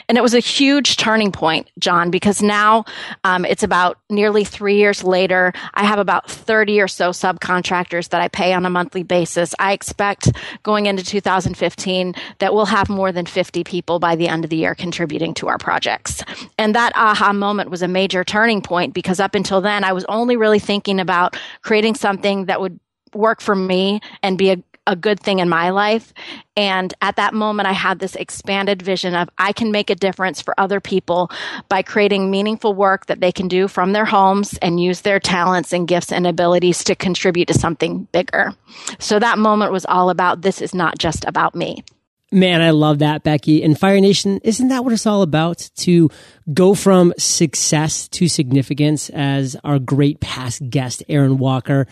And 0.09 0.19
it 0.19 0.23
was 0.23 0.35
a 0.35 0.41
huge 0.41 0.97
turning 0.97 1.33
point, 1.33 1.71
John, 1.79 2.11
because 2.11 2.43
now 2.43 2.85
um, 3.25 3.45
it's 3.45 3.63
about 3.63 3.99
nearly 4.09 4.45
three 4.45 4.77
years 4.77 5.03
later. 5.05 5.53
I 5.75 5.85
have 5.85 5.99
about 5.99 6.31
30 6.31 6.81
or 6.81 6.89
so 6.89 7.11
subcontractors 7.11 8.11
that 8.11 8.21
I 8.21 8.29
pay 8.29 8.53
on 8.53 8.67
a 8.67 8.71
monthly 8.71 9.03
basis. 9.03 9.55
I 9.59 9.73
expect 9.73 10.31
going 10.63 10.87
into 10.87 11.05
2015 11.05 12.15
that 12.39 12.55
we'll 12.55 12.67
have 12.67 12.89
more 12.89 13.13
than 13.13 13.27
50 13.27 13.65
people 13.65 13.99
by 13.99 14.17
the 14.17 14.29
end 14.29 14.45
of 14.45 14.51
the 14.51 14.57
year 14.57 14.75
contributing 14.75 15.35
to 15.35 15.49
our 15.49 15.59
projects. 15.59 16.23
And 16.59 16.75
that 16.75 16.93
aha 16.97 17.33
moment 17.33 17.71
was 17.71 17.83
a 17.83 17.89
major 17.89 18.25
turning 18.25 18.63
point 18.63 18.95
because 18.95 19.21
up 19.21 19.35
until 19.35 19.61
then, 19.61 19.85
I 19.85 19.93
was 19.93 20.05
only 20.09 20.37
really 20.37 20.59
thinking 20.59 21.01
about 21.01 21.37
creating 21.63 21.95
something 21.95 22.47
that 22.47 22.61
would 22.61 22.79
work 23.15 23.41
for 23.41 23.55
me 23.55 24.01
and 24.23 24.39
be 24.39 24.51
a 24.51 24.63
a 24.91 24.97
good 24.97 25.21
thing 25.21 25.39
in 25.39 25.49
my 25.49 25.71
life. 25.71 26.13
And 26.57 26.93
at 27.01 27.17
that 27.17 27.33
moment, 27.33 27.69
I 27.69 27.73
had 27.73 28.01
this 28.01 28.17
expanded 28.17 28.83
vision 28.83 29.15
of 29.15 29.31
I 29.39 29.53
can 29.53 29.71
make 29.71 29.89
a 29.89 29.95
difference 29.95 30.43
for 30.43 30.53
other 30.59 30.81
people 30.81 31.31
by 31.69 31.83
creating 31.83 32.31
meaningful 32.31 32.75
work 32.75 33.07
that 33.07 33.21
they 33.21 33.33
can 33.33 33.47
do 33.47 33.69
from 33.69 33.93
their 33.93 34.05
homes 34.05 34.59
and 34.59 34.83
use 34.83 35.03
their 35.03 35.21
talents 35.21 35.73
and 35.73 35.87
gifts 35.87 36.13
and 36.13 36.27
abilities 36.27 36.83
to 36.85 36.97
contribute 36.97 37.47
to 37.49 37.55
something 37.55 38.09
bigger. 38.13 38.53
So 38.99 39.19
that 39.19 39.39
moment 39.39 39.73
was 39.73 39.87
all 39.87 40.11
about 40.11 40.43
this 40.43 40.61
is 40.61 40.75
not 40.75 40.99
just 40.99 41.25
about 41.25 41.55
me. 41.55 41.85
Man, 42.33 42.61
I 42.61 42.71
love 42.71 43.01
that, 43.01 43.25
Becky. 43.25 43.65
And 43.65 43.77
Fire 43.77 44.01
Nation, 44.01 44.41
isn't 44.45 44.69
that 44.69 44.85
what 44.85 44.93
it's 44.93 45.07
all 45.07 45.23
about? 45.23 45.69
To 45.79 46.11
go 46.53 46.75
from 46.75 47.13
success 47.19 48.07
to 48.11 48.29
significance, 48.29 49.11
as 49.11 49.57
our 49.65 49.81
great 49.81 50.21
past 50.21 50.63
guest, 50.71 51.03
Aaron 51.09 51.39
Walker, 51.39 51.89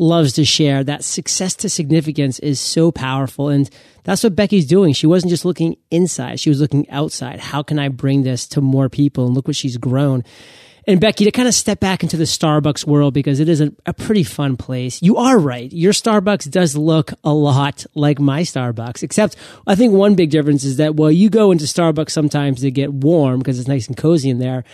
loves 0.00 0.32
to 0.34 0.44
share. 0.44 0.82
That 0.82 1.04
success 1.04 1.54
to 1.56 1.68
significance 1.68 2.38
is 2.38 2.58
so 2.58 2.90
powerful. 2.90 3.48
And 3.48 3.70
that's 4.04 4.24
what 4.24 4.34
Becky's 4.34 4.66
doing. 4.66 4.92
She 4.92 5.06
wasn't 5.06 5.30
just 5.30 5.44
looking 5.44 5.76
inside, 5.90 6.40
she 6.40 6.50
was 6.50 6.60
looking 6.60 6.88
outside. 6.90 7.40
How 7.40 7.62
can 7.62 7.78
I 7.78 7.88
bring 7.88 8.22
this 8.22 8.48
to 8.48 8.60
more 8.60 8.88
people? 8.88 9.26
And 9.26 9.34
look 9.34 9.46
what 9.46 9.56
she's 9.56 9.76
grown. 9.76 10.24
And 10.86 11.00
Becky, 11.00 11.24
to 11.24 11.30
kind 11.30 11.46
of 11.46 11.54
step 11.54 11.78
back 11.78 12.02
into 12.02 12.16
the 12.16 12.24
Starbucks 12.24 12.86
world 12.86 13.12
because 13.12 13.38
it 13.38 13.48
is 13.48 13.60
a, 13.60 13.72
a, 13.84 13.92
pretty 13.92 14.24
fun 14.24 14.56
place. 14.56 15.02
You 15.02 15.18
are 15.18 15.38
right. 15.38 15.70
Your 15.72 15.92
Starbucks 15.92 16.50
does 16.50 16.74
look 16.74 17.12
a 17.22 17.32
lot 17.32 17.84
like 17.94 18.18
my 18.18 18.42
Starbucks, 18.42 19.02
except 19.02 19.36
I 19.66 19.74
think 19.74 19.92
one 19.92 20.14
big 20.14 20.30
difference 20.30 20.64
is 20.64 20.78
that, 20.78 20.96
well, 20.96 21.10
you 21.10 21.28
go 21.28 21.52
into 21.52 21.66
Starbucks 21.66 22.10
sometimes 22.10 22.62
to 22.62 22.70
get 22.70 22.92
warm 22.92 23.38
because 23.38 23.58
it's 23.58 23.68
nice 23.68 23.88
and 23.88 23.96
cozy 23.96 24.30
in 24.30 24.38
there. 24.38 24.64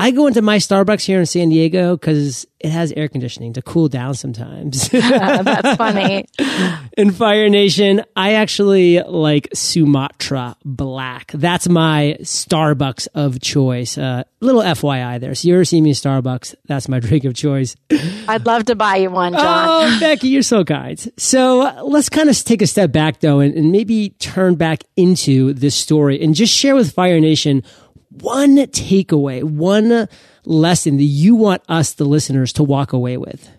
I 0.00 0.12
go 0.12 0.26
into 0.26 0.40
my 0.40 0.56
Starbucks 0.56 1.04
here 1.04 1.20
in 1.20 1.26
San 1.26 1.50
Diego 1.50 1.94
because 1.94 2.46
it 2.58 2.70
has 2.70 2.90
air 2.92 3.06
conditioning 3.06 3.52
to 3.52 3.60
cool 3.60 3.86
down 3.86 4.14
sometimes. 4.14 4.88
That's 4.88 5.76
funny. 5.76 6.24
In 6.96 7.10
Fire 7.10 7.50
Nation, 7.50 8.02
I 8.16 8.32
actually 8.32 9.02
like 9.02 9.48
Sumatra 9.52 10.56
Black. 10.64 11.32
That's 11.34 11.68
my 11.68 12.16
Starbucks 12.22 13.08
of 13.14 13.40
choice. 13.40 13.98
Uh, 13.98 14.24
little 14.40 14.62
FYI 14.62 15.20
there. 15.20 15.34
So 15.34 15.48
you 15.48 15.54
ever 15.54 15.66
see 15.66 15.82
me 15.82 15.92
Starbucks, 15.92 16.54
that's 16.64 16.88
my 16.88 16.98
drink 17.00 17.24
of 17.24 17.34
choice. 17.34 17.76
I'd 18.26 18.46
love 18.46 18.64
to 18.66 18.74
buy 18.74 18.96
you 18.96 19.10
one, 19.10 19.34
John. 19.34 19.66
Oh, 19.68 20.00
Becky, 20.00 20.28
you're 20.28 20.40
so 20.40 20.64
kind. 20.64 20.98
So 21.18 21.60
uh, 21.60 21.82
let's 21.82 22.08
kind 22.08 22.30
of 22.30 22.42
take 22.42 22.62
a 22.62 22.66
step 22.66 22.90
back 22.90 23.20
though 23.20 23.40
and, 23.40 23.54
and 23.54 23.70
maybe 23.70 24.10
turn 24.18 24.54
back 24.54 24.84
into 24.96 25.52
this 25.52 25.74
story 25.74 26.22
and 26.22 26.34
just 26.34 26.56
share 26.56 26.74
with 26.74 26.92
Fire 26.92 27.20
Nation 27.20 27.62
one 28.10 28.56
takeaway, 28.56 29.42
one 29.42 30.08
lesson 30.44 30.96
that 30.96 31.04
you 31.04 31.34
want 31.34 31.62
us, 31.68 31.92
the 31.94 32.04
listeners, 32.04 32.52
to 32.54 32.64
walk 32.64 32.92
away 32.92 33.16
with? 33.16 33.50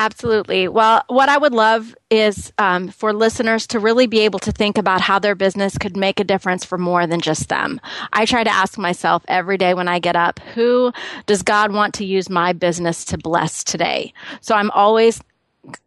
Absolutely. 0.00 0.68
Well, 0.68 1.02
what 1.08 1.28
I 1.28 1.36
would 1.36 1.52
love 1.52 1.92
is 2.08 2.52
um, 2.56 2.86
for 2.86 3.12
listeners 3.12 3.66
to 3.68 3.80
really 3.80 4.06
be 4.06 4.20
able 4.20 4.38
to 4.40 4.52
think 4.52 4.78
about 4.78 5.00
how 5.00 5.18
their 5.18 5.34
business 5.34 5.76
could 5.76 5.96
make 5.96 6.20
a 6.20 6.24
difference 6.24 6.64
for 6.64 6.78
more 6.78 7.08
than 7.08 7.20
just 7.20 7.48
them. 7.48 7.80
I 8.12 8.24
try 8.24 8.44
to 8.44 8.50
ask 8.50 8.78
myself 8.78 9.24
every 9.26 9.58
day 9.58 9.74
when 9.74 9.88
I 9.88 9.98
get 9.98 10.14
up, 10.14 10.38
who 10.54 10.92
does 11.26 11.42
God 11.42 11.72
want 11.72 11.94
to 11.94 12.04
use 12.04 12.30
my 12.30 12.52
business 12.52 13.04
to 13.06 13.18
bless 13.18 13.64
today? 13.64 14.12
So 14.40 14.54
I'm 14.54 14.70
always 14.70 15.20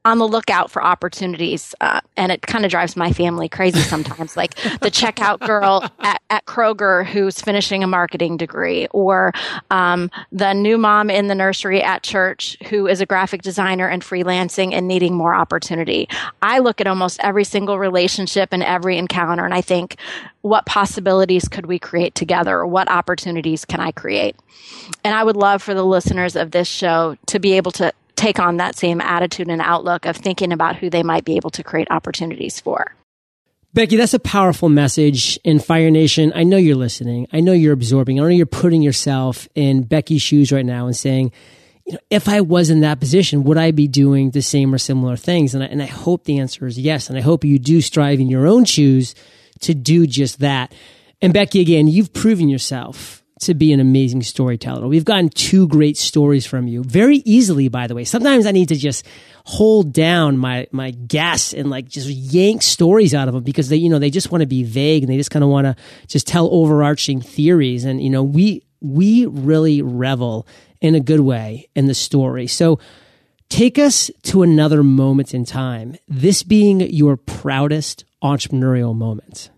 on 0.03 0.17
the 0.17 0.27
lookout 0.27 0.71
for 0.71 0.83
opportunities, 0.83 1.75
uh, 1.81 2.01
and 2.17 2.31
it 2.31 2.41
kind 2.41 2.65
of 2.65 2.71
drives 2.71 2.95
my 2.95 3.11
family 3.13 3.47
crazy 3.47 3.79
sometimes. 3.79 4.35
like 4.35 4.55
the 4.55 4.89
checkout 4.91 5.39
girl 5.45 5.83
at, 5.99 6.21
at, 6.29 6.45
Kroger 6.45 7.05
who's 7.05 7.39
finishing 7.39 7.83
a 7.83 7.87
marketing 7.87 8.37
degree, 8.37 8.87
or 8.91 9.31
um, 9.69 10.09
the 10.31 10.53
new 10.53 10.77
mom 10.77 11.09
in 11.09 11.27
the 11.27 11.35
nursery 11.35 11.83
at 11.83 12.03
church 12.03 12.57
who 12.69 12.87
is 12.87 12.99
a 12.99 13.05
graphic 13.05 13.41
designer 13.41 13.87
and 13.87 14.01
freelancing 14.01 14.73
and 14.73 14.87
needing 14.87 15.13
more 15.13 15.35
opportunity. 15.35 16.09
I 16.41 16.59
look 16.59 16.81
at 16.81 16.87
almost 16.87 17.19
every 17.21 17.43
single 17.43 17.77
relationship 17.77 18.49
and 18.51 18.63
every 18.63 18.97
encounter, 18.97 19.45
and 19.45 19.53
I 19.53 19.61
think, 19.61 19.97
what 20.41 20.65
possibilities 20.65 21.47
could 21.47 21.67
we 21.67 21.77
create 21.77 22.15
together? 22.15 22.65
What 22.65 22.89
opportunities 22.89 23.65
can 23.65 23.79
I 23.79 23.91
create? 23.91 24.35
And 25.03 25.13
I 25.13 25.23
would 25.23 25.35
love 25.35 25.61
for 25.61 25.73
the 25.73 25.85
listeners 25.85 26.35
of 26.35 26.51
this 26.51 26.67
show 26.67 27.17
to 27.27 27.39
be 27.39 27.53
able 27.53 27.71
to 27.73 27.93
take 28.15 28.39
on 28.39 28.57
that 28.57 28.75
same 28.75 29.01
attitude 29.01 29.47
and 29.47 29.61
outlook 29.61 30.05
of 30.05 30.15
thinking 30.15 30.51
about 30.51 30.75
who 30.75 30.89
they 30.89 31.03
might 31.03 31.25
be 31.25 31.35
able 31.35 31.49
to 31.51 31.63
create 31.63 31.87
opportunities 31.91 32.59
for. 32.59 32.95
Becky, 33.73 33.95
that's 33.95 34.13
a 34.13 34.19
powerful 34.19 34.67
message 34.67 35.39
in 35.45 35.59
Fire 35.59 35.89
Nation. 35.89 36.33
I 36.35 36.43
know 36.43 36.57
you're 36.57 36.75
listening. 36.75 37.27
I 37.31 37.39
know 37.39 37.53
you're 37.53 37.73
absorbing. 37.73 38.19
I 38.19 38.23
know 38.23 38.27
you're 38.29 38.45
putting 38.45 38.81
yourself 38.81 39.47
in 39.55 39.83
Becky's 39.83 40.21
shoes 40.21 40.51
right 40.51 40.65
now 40.65 40.87
and 40.87 40.95
saying, 40.95 41.31
you 41.85 41.93
know, 41.93 41.99
if 42.09 42.27
I 42.27 42.41
was 42.41 42.69
in 42.69 42.81
that 42.81 42.99
position, 42.99 43.45
would 43.45 43.57
I 43.57 43.71
be 43.71 43.87
doing 43.87 44.31
the 44.31 44.41
same 44.41 44.73
or 44.73 44.77
similar 44.77 45.15
things? 45.15 45.55
And 45.55 45.63
I, 45.63 45.67
and 45.67 45.81
I 45.81 45.85
hope 45.85 46.25
the 46.25 46.39
answer 46.39 46.67
is 46.67 46.77
yes. 46.77 47.09
And 47.09 47.17
I 47.17 47.21
hope 47.21 47.45
you 47.45 47.57
do 47.59 47.79
strive 47.79 48.19
in 48.19 48.27
your 48.27 48.45
own 48.45 48.65
shoes 48.65 49.15
to 49.61 49.73
do 49.73 50.05
just 50.05 50.39
that. 50.39 50.73
And 51.21 51.33
Becky, 51.33 51.61
again, 51.61 51.87
you've 51.87 52.13
proven 52.13 52.49
yourself 52.49 53.20
to 53.41 53.53
be 53.53 53.73
an 53.73 53.79
amazing 53.79 54.21
storyteller. 54.21 54.87
We've 54.87 55.05
gotten 55.05 55.29
two 55.29 55.67
great 55.67 55.97
stories 55.97 56.45
from 56.45 56.67
you 56.67 56.83
very 56.83 57.17
easily, 57.17 57.69
by 57.69 57.87
the 57.87 57.95
way. 57.95 58.03
Sometimes 58.03 58.45
I 58.45 58.51
need 58.51 58.69
to 58.69 58.75
just 58.75 59.05
hold 59.45 59.93
down 59.93 60.37
my, 60.37 60.67
my 60.71 60.91
guests 60.91 61.53
and 61.53 61.69
like 61.69 61.87
just 61.87 62.07
yank 62.07 62.61
stories 62.61 63.13
out 63.13 63.27
of 63.27 63.33
them 63.33 63.43
because 63.43 63.69
they, 63.69 63.77
you 63.77 63.89
know, 63.89 63.99
they 63.99 64.11
just 64.11 64.31
want 64.31 64.41
to 64.41 64.47
be 64.47 64.63
vague 64.63 65.03
and 65.03 65.11
they 65.11 65.17
just 65.17 65.31
kind 65.31 65.43
of 65.43 65.49
want 65.49 65.65
to 65.65 65.75
just 66.07 66.27
tell 66.27 66.49
overarching 66.51 67.21
theories. 67.21 67.83
And, 67.83 68.01
you 68.01 68.09
know, 68.09 68.23
we, 68.23 68.63
we 68.79 69.25
really 69.25 69.81
revel 69.81 70.47
in 70.79 70.95
a 70.95 70.99
good 70.99 71.21
way 71.21 71.67
in 71.75 71.87
the 71.87 71.93
story. 71.93 72.47
So 72.47 72.79
take 73.49 73.79
us 73.79 74.11
to 74.23 74.43
another 74.43 74.83
moment 74.83 75.33
in 75.33 75.45
time, 75.45 75.95
this 76.07 76.43
being 76.43 76.79
your 76.79 77.17
proudest 77.17 78.05
entrepreneurial 78.23 78.95
moment. 78.95 79.49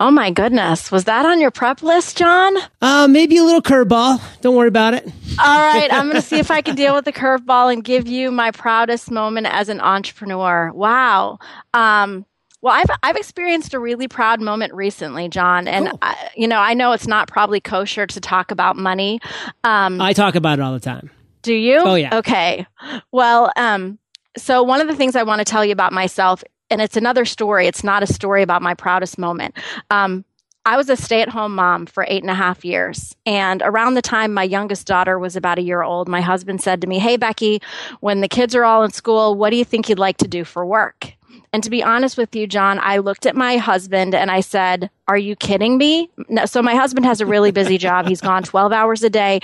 Oh 0.00 0.10
my 0.12 0.30
goodness. 0.30 0.92
Was 0.92 1.04
that 1.04 1.26
on 1.26 1.40
your 1.40 1.50
prep 1.50 1.82
list, 1.82 2.16
John? 2.16 2.56
Uh, 2.80 3.08
maybe 3.08 3.36
a 3.36 3.42
little 3.42 3.62
curveball. 3.62 4.20
Don't 4.40 4.54
worry 4.54 4.68
about 4.68 4.94
it. 4.94 5.04
All 5.40 5.58
right. 5.58 5.92
I'm 5.92 6.04
going 6.08 6.14
to 6.22 6.22
see 6.22 6.38
if 6.38 6.52
I 6.52 6.62
can 6.62 6.76
deal 6.76 6.94
with 6.94 7.04
the 7.04 7.12
curveball 7.12 7.72
and 7.72 7.82
give 7.82 8.06
you 8.06 8.30
my 8.30 8.52
proudest 8.52 9.10
moment 9.10 9.48
as 9.50 9.68
an 9.68 9.80
entrepreneur. 9.80 10.70
Wow. 10.72 11.38
Um, 11.74 12.24
well, 12.60 12.74
I've 12.74 12.90
I've 13.02 13.16
experienced 13.16 13.74
a 13.74 13.78
really 13.78 14.08
proud 14.08 14.40
moment 14.40 14.74
recently, 14.74 15.28
John, 15.28 15.68
and 15.68 15.90
cool. 15.90 15.98
I, 16.02 16.30
you 16.36 16.48
know 16.48 16.58
I 16.58 16.74
know 16.74 16.90
it's 16.90 17.06
not 17.06 17.28
probably 17.28 17.60
kosher 17.60 18.04
to 18.06 18.20
talk 18.20 18.50
about 18.50 18.76
money. 18.76 19.20
Um, 19.62 20.00
I 20.00 20.12
talk 20.12 20.34
about 20.34 20.58
it 20.58 20.62
all 20.62 20.72
the 20.72 20.80
time. 20.80 21.08
Do 21.42 21.54
you? 21.54 21.78
Oh 21.78 21.94
yeah. 21.94 22.18
Okay. 22.18 22.66
Well, 23.12 23.52
um, 23.56 23.98
so 24.36 24.64
one 24.64 24.80
of 24.80 24.88
the 24.88 24.96
things 24.96 25.14
I 25.14 25.22
want 25.22 25.38
to 25.38 25.44
tell 25.44 25.64
you 25.64 25.72
about 25.72 25.92
myself 25.92 26.42
and 26.70 26.80
it's 26.80 26.96
another 26.96 27.24
story. 27.24 27.66
It's 27.66 27.84
not 27.84 28.02
a 28.02 28.06
story 28.06 28.42
about 28.42 28.62
my 28.62 28.74
proudest 28.74 29.18
moment. 29.18 29.56
Um, 29.90 30.24
I 30.64 30.76
was 30.76 30.90
a 30.90 30.96
stay 30.96 31.22
at 31.22 31.30
home 31.30 31.54
mom 31.54 31.86
for 31.86 32.04
eight 32.08 32.22
and 32.22 32.30
a 32.30 32.34
half 32.34 32.64
years. 32.64 33.16
And 33.24 33.62
around 33.64 33.94
the 33.94 34.02
time 34.02 34.34
my 34.34 34.42
youngest 34.42 34.86
daughter 34.86 35.18
was 35.18 35.34
about 35.34 35.58
a 35.58 35.62
year 35.62 35.82
old, 35.82 36.08
my 36.08 36.20
husband 36.20 36.60
said 36.60 36.82
to 36.82 36.86
me, 36.86 36.98
Hey, 36.98 37.16
Becky, 37.16 37.62
when 38.00 38.20
the 38.20 38.28
kids 38.28 38.54
are 38.54 38.64
all 38.64 38.82
in 38.82 38.90
school, 38.90 39.34
what 39.34 39.50
do 39.50 39.56
you 39.56 39.64
think 39.64 39.88
you'd 39.88 39.98
like 39.98 40.18
to 40.18 40.28
do 40.28 40.44
for 40.44 40.66
work? 40.66 41.14
And 41.52 41.64
to 41.64 41.70
be 41.70 41.82
honest 41.82 42.18
with 42.18 42.36
you, 42.36 42.46
John, 42.46 42.78
I 42.82 42.98
looked 42.98 43.24
at 43.24 43.34
my 43.34 43.56
husband 43.56 44.14
and 44.14 44.30
I 44.30 44.40
said, 44.40 44.90
Are 45.06 45.16
you 45.16 45.34
kidding 45.36 45.78
me? 45.78 46.10
No, 46.28 46.44
so, 46.44 46.60
my 46.60 46.74
husband 46.74 47.06
has 47.06 47.22
a 47.22 47.26
really 47.26 47.50
busy 47.50 47.78
job. 47.88 48.06
He's 48.06 48.20
gone 48.20 48.42
12 48.42 48.72
hours 48.72 49.02
a 49.02 49.10
day. 49.10 49.40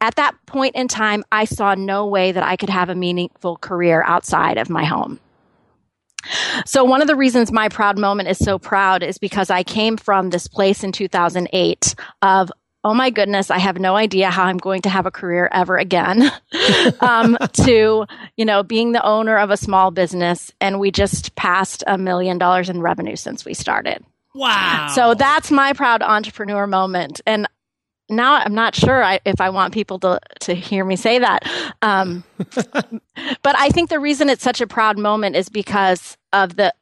At 0.00 0.14
that 0.14 0.34
point 0.46 0.76
in 0.76 0.86
time, 0.86 1.24
I 1.32 1.44
saw 1.44 1.74
no 1.74 2.06
way 2.06 2.30
that 2.30 2.44
I 2.44 2.56
could 2.56 2.70
have 2.70 2.88
a 2.88 2.94
meaningful 2.94 3.56
career 3.56 4.04
outside 4.04 4.58
of 4.58 4.70
my 4.70 4.84
home. 4.84 5.18
So, 6.66 6.84
one 6.84 7.00
of 7.00 7.08
the 7.08 7.16
reasons 7.16 7.52
my 7.52 7.68
proud 7.68 7.98
moment 7.98 8.28
is 8.28 8.38
so 8.38 8.58
proud 8.58 9.02
is 9.02 9.18
because 9.18 9.50
I 9.50 9.62
came 9.62 9.96
from 9.96 10.30
this 10.30 10.48
place 10.48 10.84
in 10.84 10.92
2008 10.92 11.94
of, 12.22 12.50
oh 12.84 12.94
my 12.94 13.10
goodness, 13.10 13.50
I 13.50 13.58
have 13.58 13.78
no 13.78 13.96
idea 13.96 14.30
how 14.30 14.44
I'm 14.44 14.58
going 14.58 14.82
to 14.82 14.88
have 14.88 15.06
a 15.06 15.10
career 15.10 15.48
ever 15.52 15.76
again, 15.76 16.30
um, 17.00 17.36
to, 17.64 18.06
you 18.36 18.44
know, 18.44 18.62
being 18.62 18.92
the 18.92 19.04
owner 19.04 19.38
of 19.38 19.50
a 19.50 19.56
small 19.56 19.90
business. 19.90 20.52
And 20.60 20.80
we 20.80 20.90
just 20.90 21.34
passed 21.34 21.84
a 21.86 21.98
million 21.98 22.38
dollars 22.38 22.68
in 22.68 22.80
revenue 22.80 23.16
since 23.16 23.44
we 23.44 23.54
started. 23.54 24.04
Wow. 24.34 24.88
So 24.94 25.14
that's 25.14 25.50
my 25.50 25.72
proud 25.72 26.02
entrepreneur 26.02 26.66
moment. 26.66 27.20
And 27.26 27.48
now 28.08 28.34
I'm 28.34 28.54
not 28.54 28.74
sure 28.74 29.02
I, 29.02 29.20
if 29.24 29.40
I 29.40 29.50
want 29.50 29.74
people 29.74 29.98
to 30.00 30.20
to 30.40 30.54
hear 30.54 30.84
me 30.84 30.96
say 30.96 31.18
that. 31.18 31.44
Um, 31.82 32.24
but 32.38 33.58
I 33.58 33.68
think 33.70 33.90
the 33.90 34.00
reason 34.00 34.28
it's 34.28 34.42
such 34.42 34.60
a 34.60 34.66
proud 34.66 34.98
moment 34.98 35.36
is 35.36 35.48
because 35.48 36.16
of 36.32 36.56
the 36.56 36.72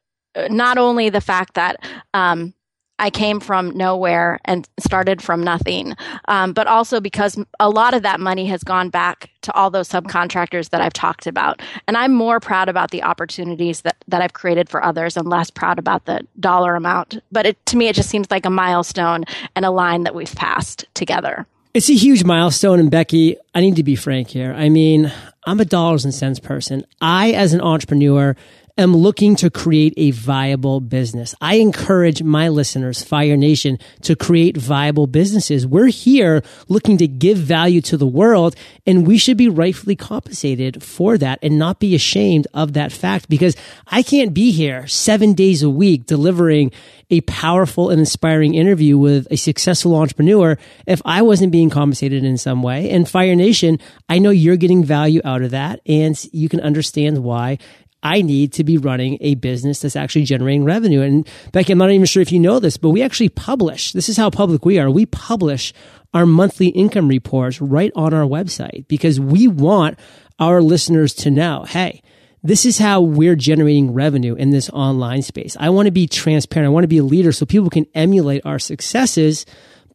not 0.51 0.79
only 0.79 1.09
the 1.09 1.21
fact 1.21 1.55
that 1.55 1.85
um, 2.15 2.55
I 2.99 3.11
came 3.11 3.41
from 3.41 3.77
nowhere 3.77 4.41
and 4.45 4.69
started 4.81 5.21
from 5.21 5.43
nothing, 5.43 5.95
um, 6.29 6.53
but 6.53 6.67
also 6.67 7.01
because 7.01 7.39
a 7.61 7.69
lot 7.69 7.95
of 7.95 8.03
that 8.03 8.21
money 8.21 8.47
has 8.47 8.65
gone 8.65 8.89
back 8.89 9.31
to 9.43 9.53
all 9.55 9.71
those 9.71 9.89
subcontractors 9.89 10.71
that 10.71 10.81
I've 10.81 10.95
talked 10.95 11.27
about. 11.27 11.61
And 11.87 11.97
I'm 11.97 12.15
more 12.15 12.41
proud 12.41 12.69
about 12.69 12.91
the 12.91 13.03
opportunities 13.03 13.83
that, 13.83 13.97
that 14.09 14.23
I've 14.23 14.33
created 14.33 14.69
for 14.69 14.83
others 14.83 15.17
and 15.17 15.29
less 15.29 15.51
proud 15.51 15.79
about 15.79 16.07
the 16.07 16.27
dollar 16.41 16.75
amount. 16.75 17.19
But 17.31 17.47
it, 17.47 17.67
to 17.67 17.77
me, 17.77 17.89
it 17.89 17.97
just 17.97 18.09
seems 18.09 18.31
like 18.31 18.47
a 18.47 18.51
milestone 18.51 19.25
and 19.55 19.65
a 19.65 19.71
line 19.71 20.05
that 20.05 20.15
we've 20.15 20.35
passed 20.35 20.87
together. 20.95 21.47
It's 21.75 21.91
a 21.91 21.95
huge 21.95 22.25
milestone. 22.25 22.81
And 22.81 22.91
Becky, 22.91 23.37
I 23.55 23.61
need 23.61 23.77
to 23.77 23.83
be 23.83 23.97
frank 23.97 24.29
here. 24.29 24.55
I 24.55 24.71
mean, 24.71 25.13
I'm 25.45 25.61
a 25.61 25.67
dollars 25.67 26.07
and 26.07 26.15
cents 26.15 26.41
person. 26.41 26.87
I, 27.03 27.33
as 27.33 27.53
an 27.53 27.61
entrepreneur, 27.61 28.35
am 28.79 28.95
looking 28.95 29.37
to 29.37 29.51
create 29.51 29.95
a 29.97 30.11
viable 30.11 30.81
business. 30.81 31.35
I 31.41 31.57
encourage 31.57 32.23
my 32.23 32.49
listeners, 32.49 33.03
Fire 33.03 33.37
Nation, 33.37 33.79
to 34.03 34.15
create 34.15 34.57
viable 34.57 35.07
businesses. 35.07 35.67
We're 35.67 35.87
here 35.87 36.43
looking 36.69 36.99
to 36.99 37.09
give 37.09 37.39
value 37.39 37.81
to 37.83 37.97
the 37.97 38.07
world 38.07 38.55
and 38.87 39.07
we 39.07 39.17
should 39.17 39.39
be 39.39 39.49
rightfully 39.49 39.97
compensated 39.97 40.83
for 40.83 41.17
that 41.19 41.39
and 41.43 41.59
not 41.59 41.81
be 41.81 41.95
ashamed 41.95 42.47
of 42.53 42.75
that 42.75 42.93
fact 42.93 43.29
because 43.29 43.57
I 43.87 44.03
can't 44.03 44.35
be 44.35 44.51
here 44.51 44.87
seven 44.87 45.33
days 45.33 45.63
a 45.63 45.71
week 45.71 46.05
delivering 46.05 46.71
a 47.09 47.23
powerful 47.23 47.89
and 47.89 48.01
inspiring 48.01 48.55
interview 48.55 48.99
with 48.99 49.27
a 49.31 49.37
successful 49.37 49.95
entrepreneur 49.97 50.59
if 50.87 51.01
I 51.05 51.23
wasn't 51.23 51.53
being 51.53 51.71
compensated 51.71 52.25
in 52.25 52.37
some 52.37 52.63
way. 52.63 52.91
And 52.91 53.09
Fire 53.09 53.37
Nation, 53.37 53.79
I 54.09 54.19
know 54.19 54.31
you're 54.31 54.57
getting 54.57 54.85
value 54.85 55.21
out 55.25 55.43
of 55.43 55.53
that 55.53 55.81
and 55.87 56.23
you 56.33 56.49
can 56.49 56.61
understand 56.61 57.23
why 57.23 57.59
I 58.07 58.23
need 58.23 58.53
to 58.53 58.63
be 58.63 58.79
running 58.79 59.19
a 59.21 59.35
business 59.35 59.81
that's 59.81 59.97
actually 59.97 60.25
generating 60.25 60.65
revenue. 60.65 61.01
And 61.01 61.29
Becky, 61.51 61.73
I'm 61.73 61.79
not 61.79 61.91
even 61.91 62.07
sure 62.07 62.23
if 62.23 62.31
you 62.31 62.39
know 62.39 62.61
this, 62.61 62.77
but 62.77 62.91
we 62.91 63.03
actually 63.03 63.31
publish, 63.31 63.93
this 63.93 64.09
is 64.09 64.17
how 64.17 64.31
public 64.31 64.65
we 64.65 64.79
are. 64.79 64.89
We 64.89 65.07
publish 65.07 65.75
our 66.15 66.25
monthly 66.25 66.69
income 66.69 67.09
reports 67.09 67.61
right 67.61 67.91
on 67.97 68.15
our 68.15 68.25
website 68.25 68.87
because 68.87 69.19
we 69.19 69.49
want 69.49 69.99
our 70.39 70.63
listeners 70.63 71.15
to 71.15 71.33
know, 71.33 71.65
hey, 71.65 72.01
this 72.45 72.65
is 72.65 72.79
how 72.79 73.01
we're 73.01 73.35
generating 73.35 73.93
revenue 73.93 74.37
in 74.37 74.51
this 74.51 74.71
online 74.71 75.23
space. 75.23 75.57
I 75.59 75.71
want 75.71 75.87
to 75.87 75.93
be 75.93 76.07
transparent. 76.07 76.67
I 76.67 76.73
want 76.73 76.85
to 76.85 76.89
be 76.89 76.99
a 76.99 77.03
leader 77.03 77.33
so 77.33 77.45
people 77.45 77.71
can 77.71 77.87
emulate 77.93 78.47
our 78.47 78.61
successes, 78.61 79.45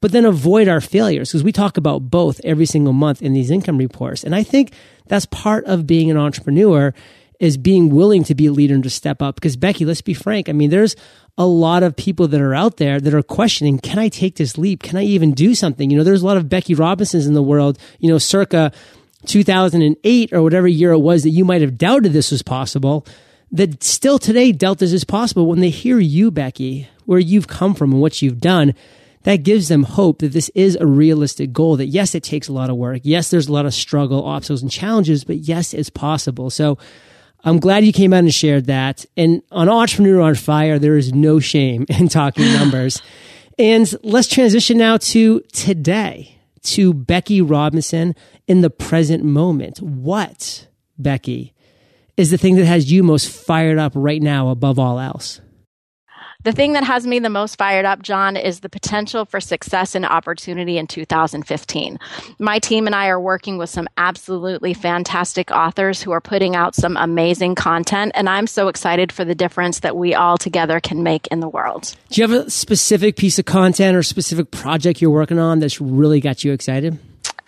but 0.01 0.12
then 0.12 0.25
avoid 0.25 0.68
our 0.68 0.82
failures 0.82 1.30
because 1.30 1.46
we 1.46 1.53
talk 1.53 1.77
about 1.77 2.10
both 2.10 2.41
every 2.44 2.65
single 2.65 2.91
month 2.91 3.22
in 3.22 3.32
these 3.32 3.51
income 3.51 3.77
reports. 3.77 4.25
And 4.25 4.36
I 4.36 4.44
think 4.44 4.74
that's 5.08 5.25
part 5.27 5.63
of 5.63 5.88
being 5.88 6.12
an 6.12 6.18
entrepreneur 6.18 6.94
is 7.41 7.57
being 7.57 7.89
willing 7.89 8.24
to 8.24 8.36
be 8.36 8.45
a 8.45 8.51
leader 8.51 8.75
and 8.75 8.83
to 8.83 8.89
step 8.89 9.19
up. 9.19 9.33
Because 9.33 9.57
Becky, 9.57 9.83
let's 9.83 10.01
be 10.01 10.13
frank. 10.13 10.48
I 10.48 10.51
mean, 10.51 10.69
there's 10.69 10.95
a 11.39 11.45
lot 11.45 11.81
of 11.81 11.95
people 11.95 12.27
that 12.27 12.39
are 12.39 12.53
out 12.53 12.77
there 12.77 13.01
that 13.01 13.13
are 13.15 13.24
questioning, 13.24 13.79
can 13.79 13.98
I 13.98 14.10
take 14.10 14.36
this 14.36 14.60
leap? 14.60 14.83
Can 14.83 14.95
I 14.95 15.03
even 15.03 15.33
do 15.33 15.55
something? 15.55 15.89
You 15.89 15.98
know, 15.98 16.03
there's 16.03 16.21
a 16.21 16.25
lot 16.25 16.38
of 16.38 16.50
Becky 16.50 16.75
Robinsons 16.75 17.25
in 17.25 17.33
the 17.33 17.41
world, 17.41 17.79
you 17.98 18.12
know, 18.12 18.19
circa 18.19 18.71
2008 19.25 20.33
or 20.33 20.43
whatever 20.43 20.67
year 20.67 20.91
it 20.91 21.00
was 21.00 21.24
that 21.24 21.31
you 21.31 21.43
might 21.43 21.62
have 21.62 21.79
doubted 21.79 22.13
this 22.13 22.29
was 22.29 22.43
possible, 22.43 23.07
that 23.51 23.83
still 23.83 24.19
today 24.19 24.51
doubt 24.51 24.77
this 24.77 24.93
is 24.93 25.03
possible. 25.03 25.48
When 25.48 25.62
they 25.62 25.71
hear 25.71 25.98
you, 25.98 26.29
Becky, 26.29 26.89
where 27.05 27.19
you've 27.19 27.48
come 27.48 27.74
from 27.74 27.91
and 27.91 28.01
what 28.01 28.21
you've 28.21 28.39
done, 28.39 28.75
that 29.24 29.38
gives 29.38 29.67
them 29.67 29.81
hope 29.81 30.19
that 30.19 30.33
this 30.33 30.50
is 30.53 30.77
a 30.79 30.86
realistic 30.86 31.53
goal. 31.53 31.75
That 31.75 31.88
yes, 31.88 32.13
it 32.13 32.21
takes 32.21 32.48
a 32.48 32.53
lot 32.53 32.69
of 32.69 32.75
work. 32.75 33.01
Yes, 33.03 33.31
there's 33.31 33.48
a 33.48 33.53
lot 33.53 33.65
of 33.65 33.74
struggle, 33.74 34.24
obstacles, 34.25 34.62
and 34.62 34.69
challenges, 34.69 35.24
but 35.24 35.38
yes, 35.38 35.74
it's 35.74 35.89
possible. 35.89 36.51
So 36.51 36.77
I'm 37.43 37.60
glad 37.60 37.83
you 37.86 37.91
came 37.93 38.13
out 38.13 38.19
and 38.19 38.33
shared 38.33 38.65
that. 38.65 39.05
And 39.17 39.41
on 39.51 39.67
Entrepreneur 39.69 40.21
on 40.21 40.36
Fire, 40.36 40.77
there 40.77 40.98
is 40.98 41.13
no 41.13 41.39
shame 41.39 41.86
in 41.89 42.07
talking 42.07 42.45
numbers. 42.53 43.01
and 43.57 43.91
let's 44.03 44.27
transition 44.27 44.77
now 44.77 44.98
to 44.98 45.41
today 45.53 46.38
to 46.63 46.93
Becky 46.93 47.41
Robinson 47.41 48.15
in 48.48 48.62
the 48.62 48.69
present 48.69 49.24
moment. 49.24 49.81
What, 49.81 50.67
Becky, 50.98 51.53
is 52.17 52.29
the 52.29 52.38
thing 52.38 52.55
that 52.57 52.65
has 52.65 52.91
you 52.91 53.01
most 53.03 53.29
fired 53.29 53.79
up 53.79 53.93
right 53.95 54.21
now 54.21 54.50
above 54.50 54.77
all 54.77 55.00
else? 55.00 55.41
The 56.43 56.51
thing 56.51 56.74
that 56.74 56.83
has 56.83 57.05
me 57.05 57.19
the 57.19 57.29
most 57.29 57.55
fired 57.55 57.86
up, 57.86 58.01
John, 58.01 58.36
is 58.36 58.62
the 58.62 58.69
potential 58.69 59.25
for 59.25 59.39
success 59.39 59.93
and 59.93 60.03
opportunity 60.03 60.79
in 60.79 60.88
2015. 60.88 62.00
My 62.39 62.57
team 62.57 62.88
and 62.88 62.95
I 62.95 63.10
are 63.10 63.19
working 63.19 63.60
with 63.60 63.69
some 63.69 63.88
absolutely 63.95 64.74
fantastic 64.74 65.51
authors 65.51 66.01
who 66.01 66.10
are 66.12 66.19
putting 66.19 66.55
out 66.55 66.74
some 66.74 66.98
amazing 66.98 67.53
content, 67.53 68.13
and 68.15 68.27
I'm 68.27 68.48
so 68.48 68.69
excited 68.69 69.12
for 69.12 69.24
the 69.24 69.36
difference 69.36 69.81
that 69.81 69.95
we 69.95 70.15
all 70.15 70.36
together 70.36 70.79
can 70.79 71.03
make 71.03 71.27
in 71.27 71.41
the 71.41 71.50
world. 71.50 71.95
Do 72.10 72.21
you 72.21 72.27
have 72.27 72.48
a 72.48 72.50
specific 72.50 73.17
piece 73.17 73.38
of 73.38 73.45
content 73.45 73.95
or 73.95 74.01
specific 74.01 74.50
project 74.50 75.00
you're 75.00 75.12
working 75.12 75.38
on 75.38 75.60
that's 75.60 75.79
really 75.79 76.21
got 76.21 76.43
you 76.43 76.53
excited? 76.53 76.98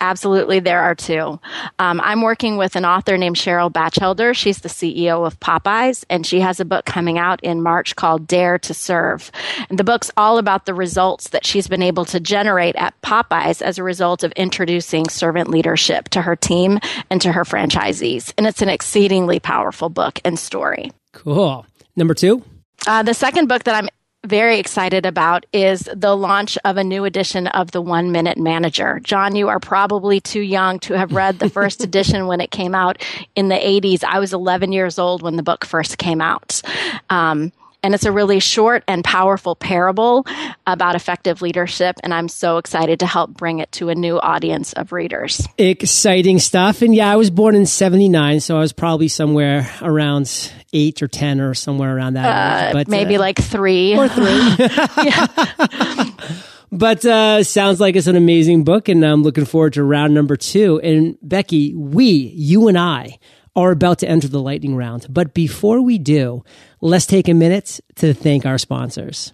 Absolutely, 0.00 0.60
there 0.60 0.80
are 0.80 0.94
two. 0.94 1.40
Um, 1.78 2.00
I'm 2.02 2.22
working 2.22 2.56
with 2.56 2.76
an 2.76 2.84
author 2.84 3.16
named 3.16 3.36
Cheryl 3.36 3.72
Bachelder. 3.72 4.34
She's 4.34 4.58
the 4.58 4.68
CEO 4.68 5.26
of 5.26 5.40
Popeyes, 5.40 6.04
and 6.10 6.26
she 6.26 6.40
has 6.40 6.60
a 6.60 6.64
book 6.64 6.84
coming 6.84 7.18
out 7.18 7.42
in 7.42 7.62
March 7.62 7.96
called 7.96 8.26
Dare 8.26 8.58
to 8.58 8.74
Serve. 8.74 9.30
And 9.68 9.78
the 9.78 9.84
book's 9.84 10.10
all 10.16 10.38
about 10.38 10.66
the 10.66 10.74
results 10.74 11.28
that 11.30 11.46
she's 11.46 11.68
been 11.68 11.82
able 11.82 12.04
to 12.06 12.20
generate 12.20 12.76
at 12.76 13.00
Popeyes 13.02 13.62
as 13.62 13.78
a 13.78 13.82
result 13.82 14.24
of 14.24 14.32
introducing 14.32 15.08
servant 15.08 15.48
leadership 15.48 16.08
to 16.10 16.22
her 16.22 16.36
team 16.36 16.78
and 17.10 17.20
to 17.22 17.32
her 17.32 17.44
franchisees. 17.44 18.32
And 18.36 18.46
it's 18.46 18.62
an 18.62 18.68
exceedingly 18.68 19.40
powerful 19.40 19.88
book 19.88 20.20
and 20.24 20.38
story. 20.38 20.92
Cool. 21.12 21.66
Number 21.96 22.14
two? 22.14 22.42
Uh, 22.86 23.02
the 23.02 23.14
second 23.14 23.48
book 23.48 23.64
that 23.64 23.74
I'm 23.74 23.88
very 24.24 24.58
excited 24.58 25.06
about 25.06 25.46
is 25.52 25.88
the 25.94 26.16
launch 26.16 26.58
of 26.64 26.76
a 26.76 26.84
new 26.84 27.04
edition 27.04 27.46
of 27.48 27.70
the 27.70 27.80
One 27.80 28.12
Minute 28.12 28.38
Manager. 28.38 29.00
John, 29.04 29.36
you 29.36 29.48
are 29.48 29.60
probably 29.60 30.20
too 30.20 30.40
young 30.40 30.78
to 30.80 30.96
have 30.98 31.12
read 31.12 31.38
the 31.38 31.50
first 31.50 31.84
edition 31.84 32.26
when 32.26 32.40
it 32.40 32.50
came 32.50 32.74
out 32.74 33.02
in 33.36 33.48
the 33.48 33.56
80s. 33.56 34.04
I 34.04 34.18
was 34.18 34.32
11 34.32 34.72
years 34.72 34.98
old 34.98 35.22
when 35.22 35.36
the 35.36 35.42
book 35.42 35.64
first 35.64 35.98
came 35.98 36.20
out. 36.20 36.62
Um, 37.10 37.52
and 37.84 37.94
it's 37.94 38.06
a 38.06 38.12
really 38.12 38.40
short 38.40 38.82
and 38.88 39.04
powerful 39.04 39.54
parable 39.54 40.26
about 40.66 40.96
effective 40.96 41.42
leadership. 41.42 41.96
And 42.02 42.14
I'm 42.14 42.28
so 42.28 42.56
excited 42.56 43.00
to 43.00 43.06
help 43.06 43.34
bring 43.34 43.58
it 43.58 43.70
to 43.72 43.90
a 43.90 43.94
new 43.94 44.18
audience 44.18 44.72
of 44.72 44.90
readers. 44.90 45.46
Exciting 45.58 46.38
stuff. 46.38 46.80
And 46.80 46.94
yeah, 46.94 47.12
I 47.12 47.16
was 47.16 47.28
born 47.28 47.54
in 47.54 47.66
79, 47.66 48.40
so 48.40 48.56
I 48.56 48.60
was 48.60 48.72
probably 48.72 49.08
somewhere 49.08 49.70
around 49.82 50.50
eight 50.74 51.02
or 51.02 51.08
10 51.08 51.40
or 51.40 51.54
somewhere 51.54 51.96
around 51.96 52.14
that 52.14 52.70
uh. 52.70 52.72
But, 52.72 52.88
maybe 52.88 53.16
uh, 53.16 53.20
like 53.20 53.38
three. 53.38 53.96
Or 53.98 54.08
three. 54.08 54.40
But 56.74 57.04
uh, 57.04 57.44
sounds 57.44 57.78
like 57.78 57.94
it's 57.94 58.08
an 58.08 58.16
amazing 58.16 58.64
book, 58.64 58.88
and 58.88 59.04
I'm 59.04 59.22
looking 59.22 59.44
forward 59.44 59.74
to 59.74 59.84
round 59.84 60.12
number 60.12 60.36
two. 60.36 60.80
And 60.80 61.16
Becky, 61.22 61.72
we, 61.72 62.04
you 62.04 62.66
and 62.66 62.76
I, 62.76 63.20
are 63.54 63.70
about 63.70 64.00
to 64.00 64.08
enter 64.08 64.26
the 64.26 64.40
lightning 64.40 64.74
round. 64.74 65.06
But 65.08 65.34
before 65.34 65.80
we 65.80 65.98
do, 65.98 66.42
let's 66.80 67.06
take 67.06 67.28
a 67.28 67.34
minute 67.34 67.78
to 67.96 68.12
thank 68.12 68.44
our 68.44 68.58
sponsors. 68.58 69.33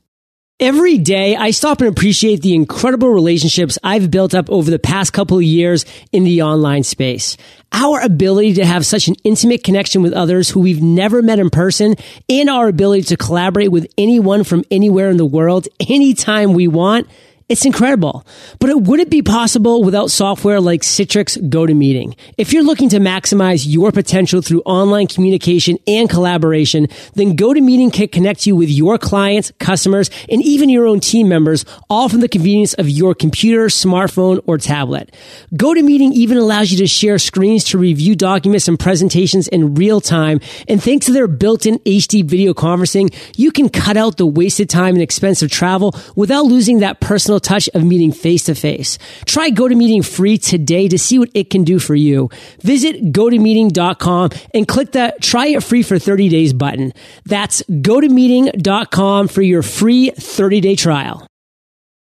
Every 0.60 0.98
day, 0.98 1.36
I 1.36 1.52
stop 1.52 1.80
and 1.80 1.88
appreciate 1.88 2.42
the 2.42 2.54
incredible 2.54 3.08
relationships 3.08 3.78
I've 3.82 4.10
built 4.10 4.34
up 4.34 4.50
over 4.50 4.70
the 4.70 4.78
past 4.78 5.10
couple 5.10 5.38
of 5.38 5.42
years 5.42 5.86
in 6.12 6.24
the 6.24 6.42
online 6.42 6.82
space. 6.82 7.38
Our 7.72 8.02
ability 8.02 8.52
to 8.54 8.66
have 8.66 8.84
such 8.84 9.08
an 9.08 9.14
intimate 9.24 9.64
connection 9.64 10.02
with 10.02 10.12
others 10.12 10.50
who 10.50 10.60
we've 10.60 10.82
never 10.82 11.22
met 11.22 11.38
in 11.38 11.48
person 11.48 11.94
and 12.28 12.50
our 12.50 12.68
ability 12.68 13.04
to 13.04 13.16
collaborate 13.16 13.72
with 13.72 13.90
anyone 13.96 14.44
from 14.44 14.62
anywhere 14.70 15.08
in 15.08 15.16
the 15.16 15.24
world 15.24 15.66
anytime 15.88 16.52
we 16.52 16.68
want 16.68 17.08
it's 17.50 17.64
incredible. 17.64 18.24
But 18.60 18.70
it 18.70 18.80
wouldn't 18.80 19.10
be 19.10 19.22
possible 19.22 19.82
without 19.82 20.12
software 20.12 20.60
like 20.60 20.82
Citrix 20.82 21.36
GoToMeeting. 21.50 22.16
If 22.38 22.52
you're 22.52 22.62
looking 22.62 22.88
to 22.90 22.98
maximize 22.98 23.64
your 23.66 23.90
potential 23.90 24.40
through 24.40 24.60
online 24.60 25.08
communication 25.08 25.76
and 25.88 26.08
collaboration, 26.08 26.86
then 27.14 27.36
GoToMeeting 27.36 27.92
can 27.92 28.06
connect 28.06 28.46
you 28.46 28.54
with 28.54 28.70
your 28.70 28.98
clients, 28.98 29.50
customers, 29.58 30.10
and 30.30 30.40
even 30.44 30.68
your 30.68 30.86
own 30.86 31.00
team 31.00 31.28
members, 31.28 31.64
all 31.90 32.08
from 32.08 32.20
the 32.20 32.28
convenience 32.28 32.74
of 32.74 32.88
your 32.88 33.16
computer, 33.16 33.66
smartphone, 33.66 34.40
or 34.46 34.56
tablet. 34.56 35.12
GoToMeeting 35.52 36.12
even 36.12 36.38
allows 36.38 36.70
you 36.70 36.78
to 36.78 36.86
share 36.86 37.18
screens 37.18 37.64
to 37.64 37.78
review 37.78 38.14
documents 38.14 38.68
and 38.68 38.78
presentations 38.78 39.48
in 39.48 39.74
real 39.74 40.00
time. 40.00 40.38
And 40.68 40.80
thanks 40.80 41.06
to 41.06 41.12
their 41.12 41.26
built-in 41.26 41.80
HD 41.80 42.24
video 42.24 42.54
conferencing, 42.54 43.12
you 43.36 43.50
can 43.50 43.68
cut 43.68 43.96
out 43.96 44.18
the 44.18 44.26
wasted 44.26 44.70
time 44.70 44.94
and 44.94 45.02
expensive 45.02 45.50
travel 45.50 45.96
without 46.14 46.44
losing 46.44 46.78
that 46.78 47.00
personal 47.00 47.39
touch 47.40 47.68
of 47.74 47.84
meeting 47.84 48.12
face 48.12 48.44
to 48.44 48.54
face. 48.54 48.98
Try 49.24 49.50
GoToMeeting 49.50 50.04
free 50.04 50.38
today 50.38 50.88
to 50.88 50.98
see 50.98 51.18
what 51.18 51.30
it 51.34 51.50
can 51.50 51.64
do 51.64 51.78
for 51.78 51.94
you. 51.94 52.30
Visit 52.62 53.12
gotomeeting.com 53.12 54.30
and 54.54 54.68
click 54.68 54.92
that 54.92 55.22
try 55.22 55.48
it 55.48 55.62
free 55.62 55.82
for 55.82 55.98
30 55.98 56.28
days 56.28 56.52
button. 56.52 56.92
That's 57.24 57.62
gotomeeting.com 57.62 59.28
for 59.28 59.42
your 59.42 59.62
free 59.62 60.10
30 60.10 60.60
day 60.60 60.76
trial. 60.76 61.26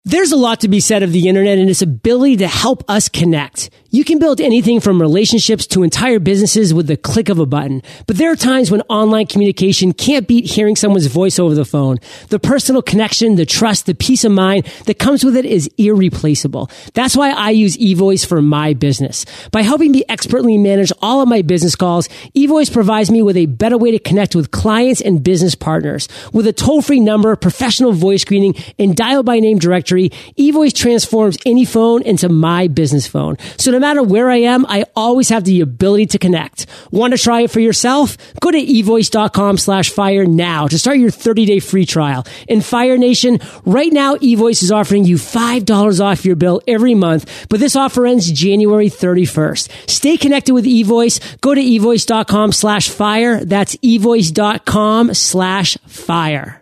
There's 0.03 0.31
a 0.31 0.37
lot 0.37 0.61
to 0.61 0.67
be 0.67 0.79
said 0.79 1.03
of 1.03 1.11
the 1.11 1.27
internet 1.27 1.59
and 1.59 1.69
its 1.69 1.83
ability 1.83 2.37
to 2.37 2.47
help 2.47 2.83
us 2.89 3.07
connect. 3.07 3.69
You 3.93 4.05
can 4.05 4.19
build 4.19 4.39
anything 4.39 4.79
from 4.79 5.01
relationships 5.01 5.67
to 5.67 5.83
entire 5.83 6.19
businesses 6.19 6.73
with 6.73 6.87
the 6.87 6.95
click 6.95 7.27
of 7.27 7.39
a 7.39 7.45
button. 7.45 7.83
But 8.07 8.15
there 8.15 8.31
are 8.31 8.37
times 8.37 8.71
when 8.71 8.79
online 8.83 9.27
communication 9.27 9.91
can't 9.91 10.29
beat 10.29 10.45
hearing 10.45 10.77
someone's 10.77 11.07
voice 11.07 11.37
over 11.37 11.53
the 11.53 11.65
phone. 11.65 11.97
The 12.29 12.39
personal 12.39 12.81
connection, 12.81 13.35
the 13.35 13.45
trust, 13.45 13.87
the 13.87 13.93
peace 13.93 14.23
of 14.23 14.31
mind 14.31 14.65
that 14.85 14.97
comes 14.97 15.25
with 15.25 15.35
it 15.35 15.43
is 15.43 15.69
irreplaceable. 15.77 16.71
That's 16.93 17.17
why 17.17 17.31
I 17.31 17.49
use 17.49 17.75
eVoice 17.75 18.25
for 18.25 18.41
my 18.41 18.73
business. 18.73 19.25
By 19.51 19.61
helping 19.61 19.91
me 19.91 20.05
expertly 20.07 20.57
manage 20.57 20.93
all 21.01 21.21
of 21.21 21.27
my 21.27 21.41
business 21.41 21.75
calls, 21.75 22.07
eVoice 22.33 22.71
provides 22.71 23.11
me 23.11 23.21
with 23.21 23.35
a 23.35 23.47
better 23.47 23.77
way 23.77 23.91
to 23.91 23.99
connect 23.99 24.37
with 24.37 24.51
clients 24.51 25.01
and 25.01 25.21
business 25.21 25.53
partners. 25.53 26.07
With 26.31 26.47
a 26.47 26.53
toll-free 26.53 27.01
number, 27.01 27.35
professional 27.35 27.91
voice 27.91 28.21
screening, 28.21 28.55
and 28.79 28.95
dial 28.95 29.23
by 29.23 29.41
name 29.41 29.59
directory, 29.59 30.11
eVoice 30.39 30.73
transforms 30.73 31.37
any 31.45 31.65
phone 31.65 32.03
into 32.03 32.29
my 32.29 32.69
business 32.69 33.05
phone. 33.05 33.35
So 33.57 33.71
no 33.71 33.80
matter 33.81 34.01
where 34.01 34.29
I 34.29 34.37
am, 34.37 34.65
I 34.67 34.85
always 34.95 35.29
have 35.29 35.43
the 35.43 35.61
ability 35.61 36.05
to 36.07 36.17
connect. 36.17 36.65
Want 36.91 37.13
to 37.13 37.17
try 37.17 37.41
it 37.41 37.51
for 37.51 37.59
yourself? 37.59 38.17
Go 38.39 38.51
to 38.51 38.57
evoice.com 38.57 39.57
slash 39.57 39.89
fire 39.89 40.25
now 40.25 40.67
to 40.67 40.79
start 40.79 40.97
your 40.97 41.11
30 41.11 41.45
day 41.45 41.59
free 41.59 41.85
trial. 41.85 42.25
In 42.47 42.61
Fire 42.61 42.97
Nation, 42.97 43.39
right 43.65 43.91
now, 43.91 44.15
eVoice 44.15 44.63
is 44.63 44.71
offering 44.71 45.03
you 45.03 45.17
$5 45.17 45.99
off 45.99 46.25
your 46.25 46.35
bill 46.35 46.61
every 46.67 46.95
month, 46.95 47.47
but 47.49 47.59
this 47.59 47.75
offer 47.75 48.05
ends 48.05 48.31
January 48.31 48.89
31st. 48.89 49.89
Stay 49.89 50.17
connected 50.17 50.53
with 50.53 50.65
eVoice. 50.65 51.41
Go 51.41 51.53
to 51.53 51.61
evoice.com 51.61 52.51
slash 52.51 52.89
fire. 52.89 53.43
That's 53.43 53.75
evoice.com 53.77 55.13
slash 55.13 55.77
fire. 55.87 56.60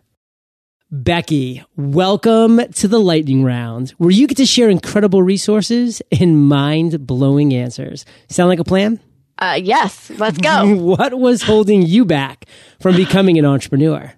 Becky, 0.92 1.64
welcome 1.76 2.58
to 2.74 2.88
the 2.88 2.98
lightning 2.98 3.44
round 3.44 3.92
where 4.00 4.10
you 4.10 4.26
get 4.26 4.38
to 4.38 4.46
share 4.48 4.72
incredible 4.72 5.22
resources 5.22 6.02
and 6.20 6.48
mind 6.48 7.06
blowing 7.06 7.54
answers. 7.54 8.06
Sound 8.28 8.50
like 8.50 8.58
a 8.58 8.64
plan? 8.64 9.00
Uh, 9.38 9.60
yes, 9.62 10.10
let's 10.18 10.40
go. 10.40 10.74
what 10.76 11.14
was 11.14 11.44
holding 11.44 11.84
you 11.84 12.06
back 12.06 12.46
from 12.82 12.96
becoming 12.96 13.38
an 13.38 13.46
entrepreneur? 13.46 14.12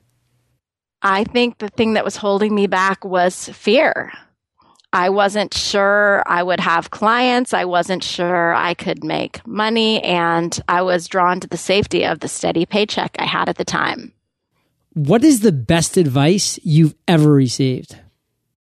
I 1.01 1.25
think 1.25 1.57
the 1.57 1.67
thing 1.67 1.95
that 1.95 2.05
was 2.05 2.15
holding 2.15 2.55
me 2.55 2.67
back 2.67 3.03
was 3.03 3.49
fear. 3.49 4.13
I 4.93 5.09
wasn't 5.09 5.53
sure 5.53 6.23
I 6.25 6.41
would 6.41 6.61
have 6.61 6.89
clients. 6.89 7.53
I 7.53 7.65
wasn't 7.65 8.01
sure 8.01 8.53
I 8.53 8.75
could 8.75 9.03
make 9.03 9.45
money. 9.45 10.01
And 10.03 10.57
I 10.69 10.83
was 10.83 11.09
drawn 11.09 11.41
to 11.41 11.49
the 11.49 11.57
safety 11.57 12.05
of 12.05 12.21
the 12.21 12.29
steady 12.29 12.65
paycheck 12.65 13.17
I 13.19 13.25
had 13.25 13.49
at 13.49 13.57
the 13.57 13.65
time. 13.65 14.13
What 14.93 15.23
is 15.23 15.39
the 15.39 15.53
best 15.53 15.95
advice 15.95 16.59
you've 16.63 16.95
ever 17.07 17.31
received? 17.31 17.97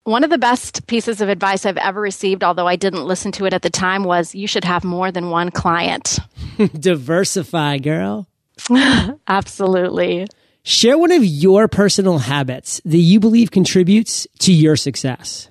One 0.03 0.25
of 0.25 0.29
the 0.29 0.37
best 0.37 0.85
pieces 0.85 1.21
of 1.21 1.29
advice 1.29 1.65
I've 1.65 1.77
ever 1.77 2.01
received, 2.01 2.43
although 2.43 2.67
I 2.67 2.75
didn't 2.75 3.05
listen 3.05 3.31
to 3.33 3.45
it 3.45 3.53
at 3.53 3.61
the 3.61 3.69
time, 3.69 4.03
was 4.03 4.35
you 4.35 4.45
should 4.45 4.65
have 4.65 4.83
more 4.83 5.09
than 5.09 5.29
one 5.29 5.51
client. 5.51 6.19
Diversify, 6.77 7.77
girl. 7.77 8.27
Absolutely. 9.27 10.27
Share 10.63 10.97
one 10.97 11.13
of 11.13 11.23
your 11.23 11.69
personal 11.69 12.17
habits 12.17 12.81
that 12.83 12.97
you 12.97 13.21
believe 13.21 13.51
contributes 13.51 14.27
to 14.39 14.51
your 14.51 14.75
success. 14.75 15.49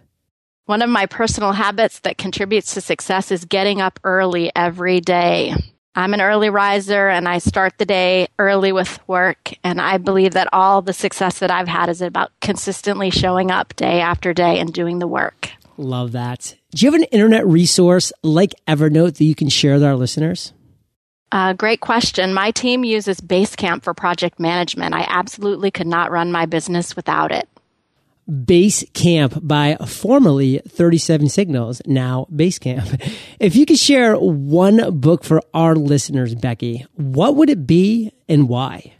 One 0.66 0.82
of 0.82 0.90
my 0.90 1.06
personal 1.06 1.52
habits 1.52 2.00
that 2.00 2.18
contributes 2.18 2.74
to 2.74 2.82
success 2.82 3.30
is 3.30 3.46
getting 3.46 3.80
up 3.80 3.98
early 4.04 4.52
every 4.54 5.00
day. 5.00 5.54
I'm 5.96 6.12
an 6.12 6.20
early 6.20 6.50
riser 6.50 7.08
and 7.08 7.26
I 7.26 7.38
start 7.38 7.78
the 7.78 7.86
day 7.86 8.28
early 8.38 8.70
with 8.70 9.00
work. 9.08 9.54
And 9.64 9.80
I 9.80 9.96
believe 9.96 10.34
that 10.34 10.48
all 10.52 10.82
the 10.82 10.92
success 10.92 11.38
that 11.38 11.50
I've 11.50 11.68
had 11.68 11.88
is 11.88 12.02
about 12.02 12.32
consistently 12.42 13.08
showing 13.08 13.50
up 13.50 13.74
day 13.76 14.02
after 14.02 14.34
day 14.34 14.60
and 14.60 14.72
doing 14.72 14.98
the 14.98 15.06
work. 15.06 15.50
Love 15.78 16.12
that. 16.12 16.54
Do 16.72 16.84
you 16.84 16.92
have 16.92 17.00
an 17.00 17.08
internet 17.10 17.46
resource 17.46 18.12
like 18.22 18.54
Evernote 18.68 19.16
that 19.16 19.24
you 19.24 19.34
can 19.34 19.48
share 19.48 19.74
with 19.74 19.84
our 19.84 19.96
listeners? 19.96 20.52
Uh, 21.32 21.54
great 21.54 21.80
question. 21.80 22.34
My 22.34 22.50
team 22.50 22.84
uses 22.84 23.20
Basecamp 23.20 23.82
for 23.82 23.94
project 23.94 24.38
management. 24.38 24.94
I 24.94 25.06
absolutely 25.08 25.70
could 25.70 25.86
not 25.86 26.10
run 26.10 26.30
my 26.30 26.46
business 26.46 26.94
without 26.94 27.32
it. 27.32 27.48
Basecamp 28.28 29.46
by 29.46 29.76
formerly 29.86 30.60
37 30.68 31.28
Signals, 31.28 31.80
now 31.86 32.26
Basecamp. 32.32 33.02
If 33.38 33.54
you 33.54 33.66
could 33.66 33.78
share 33.78 34.16
one 34.16 34.98
book 34.98 35.22
for 35.22 35.42
our 35.52 35.76
listeners, 35.76 36.34
Becky, 36.34 36.86
what 36.94 37.36
would 37.36 37.50
it 37.50 37.66
be 37.66 38.10
and 38.28 38.48
why? 38.48 38.94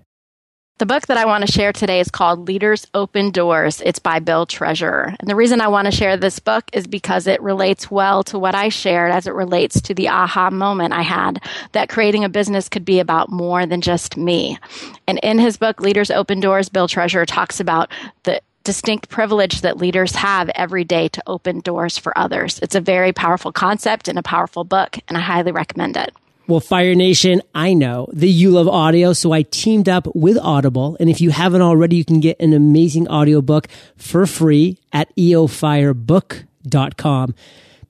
The 0.78 0.84
book 0.84 1.06
that 1.06 1.16
I 1.16 1.24
want 1.24 1.46
to 1.46 1.50
share 1.50 1.72
today 1.72 2.00
is 2.00 2.10
called 2.10 2.46
Leaders 2.46 2.86
Open 2.92 3.30
Doors. 3.30 3.80
It's 3.80 3.98
by 3.98 4.18
Bill 4.18 4.44
Treasurer. 4.44 5.16
And 5.18 5.26
the 5.26 5.34
reason 5.34 5.62
I 5.62 5.68
want 5.68 5.86
to 5.86 5.90
share 5.90 6.18
this 6.18 6.38
book 6.38 6.64
is 6.74 6.86
because 6.86 7.26
it 7.26 7.40
relates 7.40 7.90
well 7.90 8.22
to 8.24 8.38
what 8.38 8.54
I 8.54 8.68
shared 8.68 9.10
as 9.10 9.26
it 9.26 9.32
relates 9.32 9.80
to 9.80 9.94
the 9.94 10.10
aha 10.10 10.50
moment 10.50 10.92
I 10.92 11.00
had 11.00 11.42
that 11.72 11.88
creating 11.88 12.24
a 12.24 12.28
business 12.28 12.68
could 12.68 12.84
be 12.84 13.00
about 13.00 13.30
more 13.30 13.64
than 13.64 13.80
just 13.80 14.18
me. 14.18 14.58
And 15.06 15.18
in 15.22 15.38
his 15.38 15.56
book, 15.56 15.80
Leaders 15.80 16.10
Open 16.10 16.40
Doors, 16.40 16.68
Bill 16.68 16.88
Treasurer 16.88 17.24
talks 17.24 17.58
about 17.58 17.90
the 18.24 18.42
distinct 18.66 19.08
privilege 19.08 19.62
that 19.62 19.78
leaders 19.78 20.16
have 20.16 20.50
every 20.50 20.82
day 20.82 21.06
to 21.08 21.22
open 21.26 21.60
doors 21.60 21.96
for 21.96 22.18
others. 22.18 22.58
It's 22.58 22.74
a 22.74 22.80
very 22.80 23.12
powerful 23.12 23.52
concept 23.52 24.08
and 24.08 24.18
a 24.18 24.24
powerful 24.24 24.64
book, 24.64 24.98
and 25.08 25.16
I 25.16 25.20
highly 25.20 25.52
recommend 25.52 25.96
it. 25.96 26.12
Well, 26.48 26.58
Fire 26.58 26.96
Nation, 26.96 27.42
I 27.54 27.74
know 27.74 28.08
that 28.12 28.26
you 28.26 28.50
love 28.50 28.66
audio, 28.68 29.12
so 29.12 29.30
I 29.32 29.42
teamed 29.42 29.88
up 29.88 30.08
with 30.14 30.36
Audible. 30.38 30.96
And 30.98 31.08
if 31.08 31.20
you 31.20 31.30
haven't 31.30 31.62
already, 31.62 31.94
you 31.96 32.04
can 32.04 32.18
get 32.18 32.40
an 32.40 32.52
amazing 32.52 33.06
audiobook 33.08 33.68
for 33.96 34.26
free 34.26 34.80
at 34.92 35.14
eofirebook.com. 35.16 37.34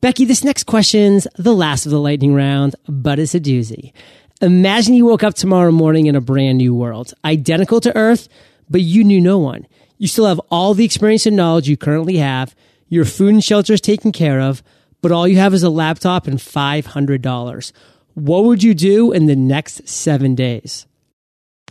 Becky, 0.02 0.26
this 0.26 0.44
next 0.44 0.64
question's 0.64 1.26
the 1.36 1.54
last 1.54 1.86
of 1.86 1.92
the 1.92 2.00
lightning 2.00 2.34
round, 2.34 2.76
but 2.86 3.18
it's 3.18 3.34
a 3.34 3.40
doozy. 3.40 3.94
Imagine 4.42 4.92
you 4.92 5.06
woke 5.06 5.22
up 5.22 5.32
tomorrow 5.34 5.72
morning 5.72 6.04
in 6.04 6.16
a 6.16 6.20
brand 6.20 6.58
new 6.58 6.74
world, 6.74 7.14
identical 7.24 7.80
to 7.80 7.96
Earth, 7.96 8.28
but 8.68 8.82
you 8.82 9.04
knew 9.04 9.22
no 9.22 9.38
one. 9.38 9.66
You 9.98 10.08
still 10.08 10.26
have 10.26 10.40
all 10.50 10.74
the 10.74 10.84
experience 10.84 11.26
and 11.26 11.36
knowledge 11.36 11.68
you 11.68 11.76
currently 11.76 12.18
have. 12.18 12.54
Your 12.88 13.04
food 13.04 13.34
and 13.34 13.44
shelter 13.44 13.72
is 13.72 13.80
taken 13.80 14.12
care 14.12 14.40
of, 14.40 14.62
but 15.00 15.12
all 15.12 15.26
you 15.26 15.36
have 15.36 15.54
is 15.54 15.62
a 15.62 15.70
laptop 15.70 16.26
and 16.26 16.38
$500. 16.38 17.72
What 18.14 18.44
would 18.44 18.62
you 18.62 18.74
do 18.74 19.12
in 19.12 19.26
the 19.26 19.36
next 19.36 19.88
seven 19.88 20.34
days? 20.34 20.86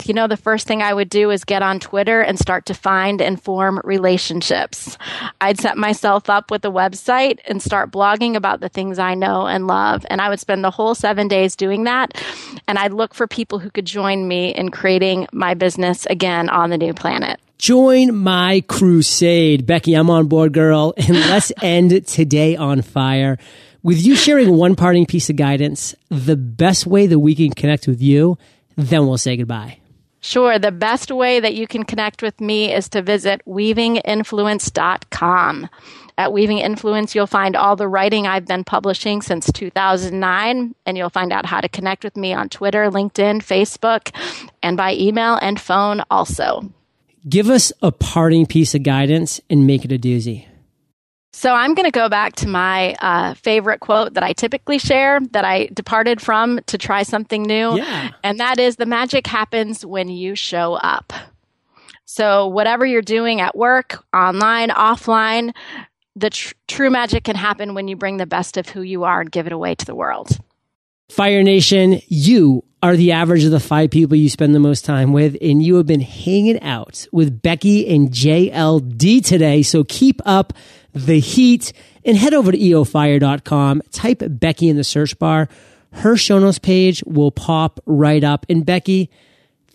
You 0.03 0.13
know, 0.13 0.27
the 0.27 0.37
first 0.37 0.67
thing 0.67 0.81
I 0.81 0.93
would 0.93 1.09
do 1.09 1.31
is 1.31 1.45
get 1.45 1.61
on 1.63 1.79
Twitter 1.79 2.21
and 2.21 2.37
start 2.37 2.65
to 2.67 2.73
find 2.73 3.21
and 3.21 3.41
form 3.41 3.79
relationships. 3.83 4.97
I'd 5.39 5.59
set 5.59 5.77
myself 5.77 6.29
up 6.29 6.51
with 6.51 6.65
a 6.65 6.69
website 6.69 7.39
and 7.47 7.61
start 7.61 7.91
blogging 7.91 8.35
about 8.35 8.59
the 8.59 8.69
things 8.69 8.99
I 8.99 9.15
know 9.15 9.47
and 9.47 9.67
love. 9.67 10.05
And 10.09 10.21
I 10.21 10.29
would 10.29 10.39
spend 10.39 10.63
the 10.63 10.71
whole 10.71 10.95
seven 10.95 11.27
days 11.27 11.55
doing 11.55 11.85
that. 11.85 12.21
And 12.67 12.77
I'd 12.77 12.93
look 12.93 13.13
for 13.13 13.25
people 13.25 13.57
who 13.57 13.71
could 13.71 13.85
join 13.85 14.27
me 14.27 14.53
in 14.53 14.69
creating 14.69 15.27
my 15.31 15.53
business 15.53 16.05
again 16.07 16.49
on 16.49 16.69
the 16.69 16.77
new 16.77 16.93
planet. 16.93 17.39
Join 17.57 18.15
my 18.15 18.63
crusade. 18.67 19.65
Becky, 19.65 19.93
I'm 19.93 20.09
on 20.09 20.27
board, 20.27 20.53
girl. 20.53 20.93
And 21.07 21.15
let's 21.15 21.53
end 21.61 22.05
today 22.05 22.55
on 22.57 22.81
fire 22.81 23.37
with 23.85 24.03
you 24.03 24.15
sharing 24.15 24.51
one 24.57 24.75
parting 24.75 25.05
piece 25.05 25.29
of 25.29 25.35
guidance, 25.35 25.93
the 26.09 26.35
best 26.35 26.87
way 26.87 27.05
that 27.05 27.19
we 27.19 27.35
can 27.35 27.51
connect 27.51 27.87
with 27.87 28.01
you, 28.01 28.35
then 28.75 29.05
we'll 29.05 29.19
say 29.19 29.37
goodbye. 29.37 29.77
Sure. 30.25 30.57
The 30.57 30.71
best 30.71 31.11
way 31.11 31.39
that 31.39 31.53
you 31.53 31.67
can 31.67 31.83
connect 31.83 32.23
with 32.23 32.41
me 32.41 32.73
is 32.73 32.89
to 32.89 33.03
visit 33.03 33.43
weavinginfluence.com. 33.47 35.69
At 36.17 36.33
Weaving 36.33 36.57
Influence, 36.57 37.13
you'll 37.13 37.27
find 37.27 37.55
all 37.55 37.75
the 37.75 37.87
writing 37.87 38.25
I've 38.25 38.47
been 38.47 38.63
publishing 38.63 39.21
since 39.21 39.51
2009, 39.51 40.73
and 40.87 40.97
you'll 40.97 41.11
find 41.11 41.31
out 41.31 41.45
how 41.45 41.61
to 41.61 41.69
connect 41.69 42.03
with 42.03 42.17
me 42.17 42.33
on 42.33 42.49
Twitter, 42.49 42.89
LinkedIn, 42.89 43.43
Facebook, 43.43 44.09
and 44.63 44.75
by 44.75 44.95
email 44.95 45.35
and 45.35 45.61
phone 45.61 46.01
also. 46.09 46.73
Give 47.29 47.51
us 47.51 47.71
a 47.83 47.91
parting 47.91 48.47
piece 48.47 48.73
of 48.73 48.81
guidance 48.81 49.39
and 49.47 49.67
make 49.67 49.85
it 49.85 49.91
a 49.91 49.99
doozy. 49.99 50.47
So 51.35 51.53
I'm 51.53 51.73
going 51.73 51.83
to 51.83 51.91
go 51.91 52.07
back 52.07 52.33
to 52.37 52.47
my 52.47 52.95
uh, 53.01 53.33
favorite 53.33 53.81
quote 53.81 54.13
that 54.13 54.23
I 54.23 54.31
typically 54.31 54.79
share 54.79 55.19
that 55.31 55.43
I 55.43 55.65
departed 55.73 56.21
from 56.21 56.61
to 56.67 56.77
try 56.77 57.03
something 57.03 57.43
new. 57.43 57.75
Yeah. 57.75 58.11
And 58.23 58.39
that 58.39 58.57
is 58.57 58.77
the 58.77 58.85
magic 58.85 59.27
happens 59.27 59.85
when 59.85 60.07
you 60.07 60.35
show 60.35 60.75
up. 60.75 61.11
So 62.05 62.47
whatever 62.47 62.85
you're 62.85 63.01
doing 63.01 63.41
at 63.41 63.53
work, 63.53 64.01
online, 64.13 64.69
offline, 64.69 65.53
the 66.15 66.29
tr- 66.29 66.53
true 66.69 66.89
magic 66.89 67.25
can 67.25 67.35
happen 67.35 67.73
when 67.73 67.89
you 67.89 67.97
bring 67.97 68.15
the 68.15 68.25
best 68.25 68.55
of 68.55 68.69
who 68.69 68.81
you 68.81 69.03
are 69.03 69.19
and 69.19 69.29
give 69.29 69.45
it 69.45 69.51
away 69.51 69.75
to 69.75 69.85
the 69.85 69.93
world. 69.93 70.39
Fire 71.09 71.43
Nation, 71.43 72.01
you 72.07 72.63
are 72.81 72.95
the 72.95 73.11
average 73.11 73.43
of 73.43 73.51
the 73.51 73.59
five 73.59 73.89
people 73.89 74.15
you 74.15 74.29
spend 74.29 74.53
the 74.53 74.59
most 74.59 74.85
time 74.85 75.13
with, 75.13 75.37
and 75.41 75.61
you 75.63 75.75
have 75.75 75.85
been 75.85 76.01
hanging 76.01 76.61
out 76.61 77.07
with 77.11 77.41
Becky 77.41 77.87
and 77.87 78.09
JLD 78.09 79.23
today. 79.25 79.61
So 79.61 79.83
keep 79.83 80.21
up 80.25 80.53
the 80.93 81.19
heat 81.19 81.73
and 82.03 82.17
head 82.17 82.33
over 82.33 82.51
to 82.51 82.57
eofire.com. 82.57 83.81
Type 83.91 84.23
Becky 84.27 84.69
in 84.69 84.77
the 84.77 84.83
search 84.83 85.17
bar. 85.19 85.49
Her 85.93 86.17
show 86.17 86.39
notes 86.39 86.59
page 86.59 87.03
will 87.05 87.31
pop 87.31 87.79
right 87.85 88.23
up. 88.23 88.45
And 88.49 88.65
Becky, 88.65 89.09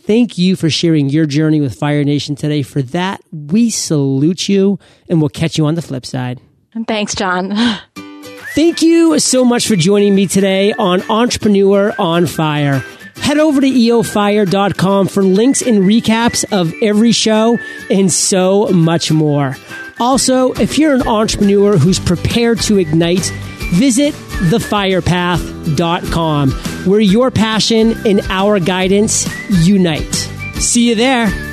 thank 0.03 0.37
you 0.37 0.57
for 0.57 0.69
sharing 0.69 1.09
your 1.09 1.27
journey 1.27 1.61
with 1.61 1.75
Fire 1.75 2.05
Nation 2.05 2.37
today. 2.37 2.63
For 2.63 2.83
that, 2.83 3.23
we 3.33 3.71
salute 3.71 4.49
you 4.49 4.79
and 5.09 5.21
we'll 5.21 5.31
catch 5.31 5.57
you 5.59 5.67
on 5.67 5.75
the 5.75 5.83
flip 5.83 6.05
side. 6.05 6.41
Thanks, 6.87 7.15
John. 7.15 7.53
Thank 8.55 8.83
you 8.83 9.19
so 9.21 9.45
much 9.45 9.69
for 9.69 9.77
joining 9.77 10.15
me 10.15 10.27
today 10.27 10.73
on 10.73 11.03
Entrepreneur 11.09 11.95
on 11.99 12.27
Fire. 12.27 12.85
Head 13.17 13.39
over 13.39 13.61
to 13.61 13.67
eofire.com 13.67 15.09
for 15.09 15.23
links 15.23 15.61
and 15.63 15.85
recaps 15.85 16.45
of 16.53 16.73
every 16.83 17.13
show 17.13 17.59
and 17.91 18.11
so 18.11 18.67
much 18.69 19.13
more. 19.13 19.57
Also, 20.01 20.53
if 20.55 20.79
you're 20.79 20.95
an 20.95 21.07
entrepreneur 21.07 21.77
who's 21.77 22.01
prepared 22.01 22.59
to 22.63 22.79
ignite, 22.79 23.31
visit 23.75 24.15
thefirepath.com 24.15 26.51
where 26.51 27.01
your 27.01 27.31
passion 27.31 27.95
and 28.07 28.21
our 28.31 28.59
guidance 28.59 29.29
unite. 29.65 30.15
See 30.55 30.89
you 30.89 30.97
there. 30.97 31.50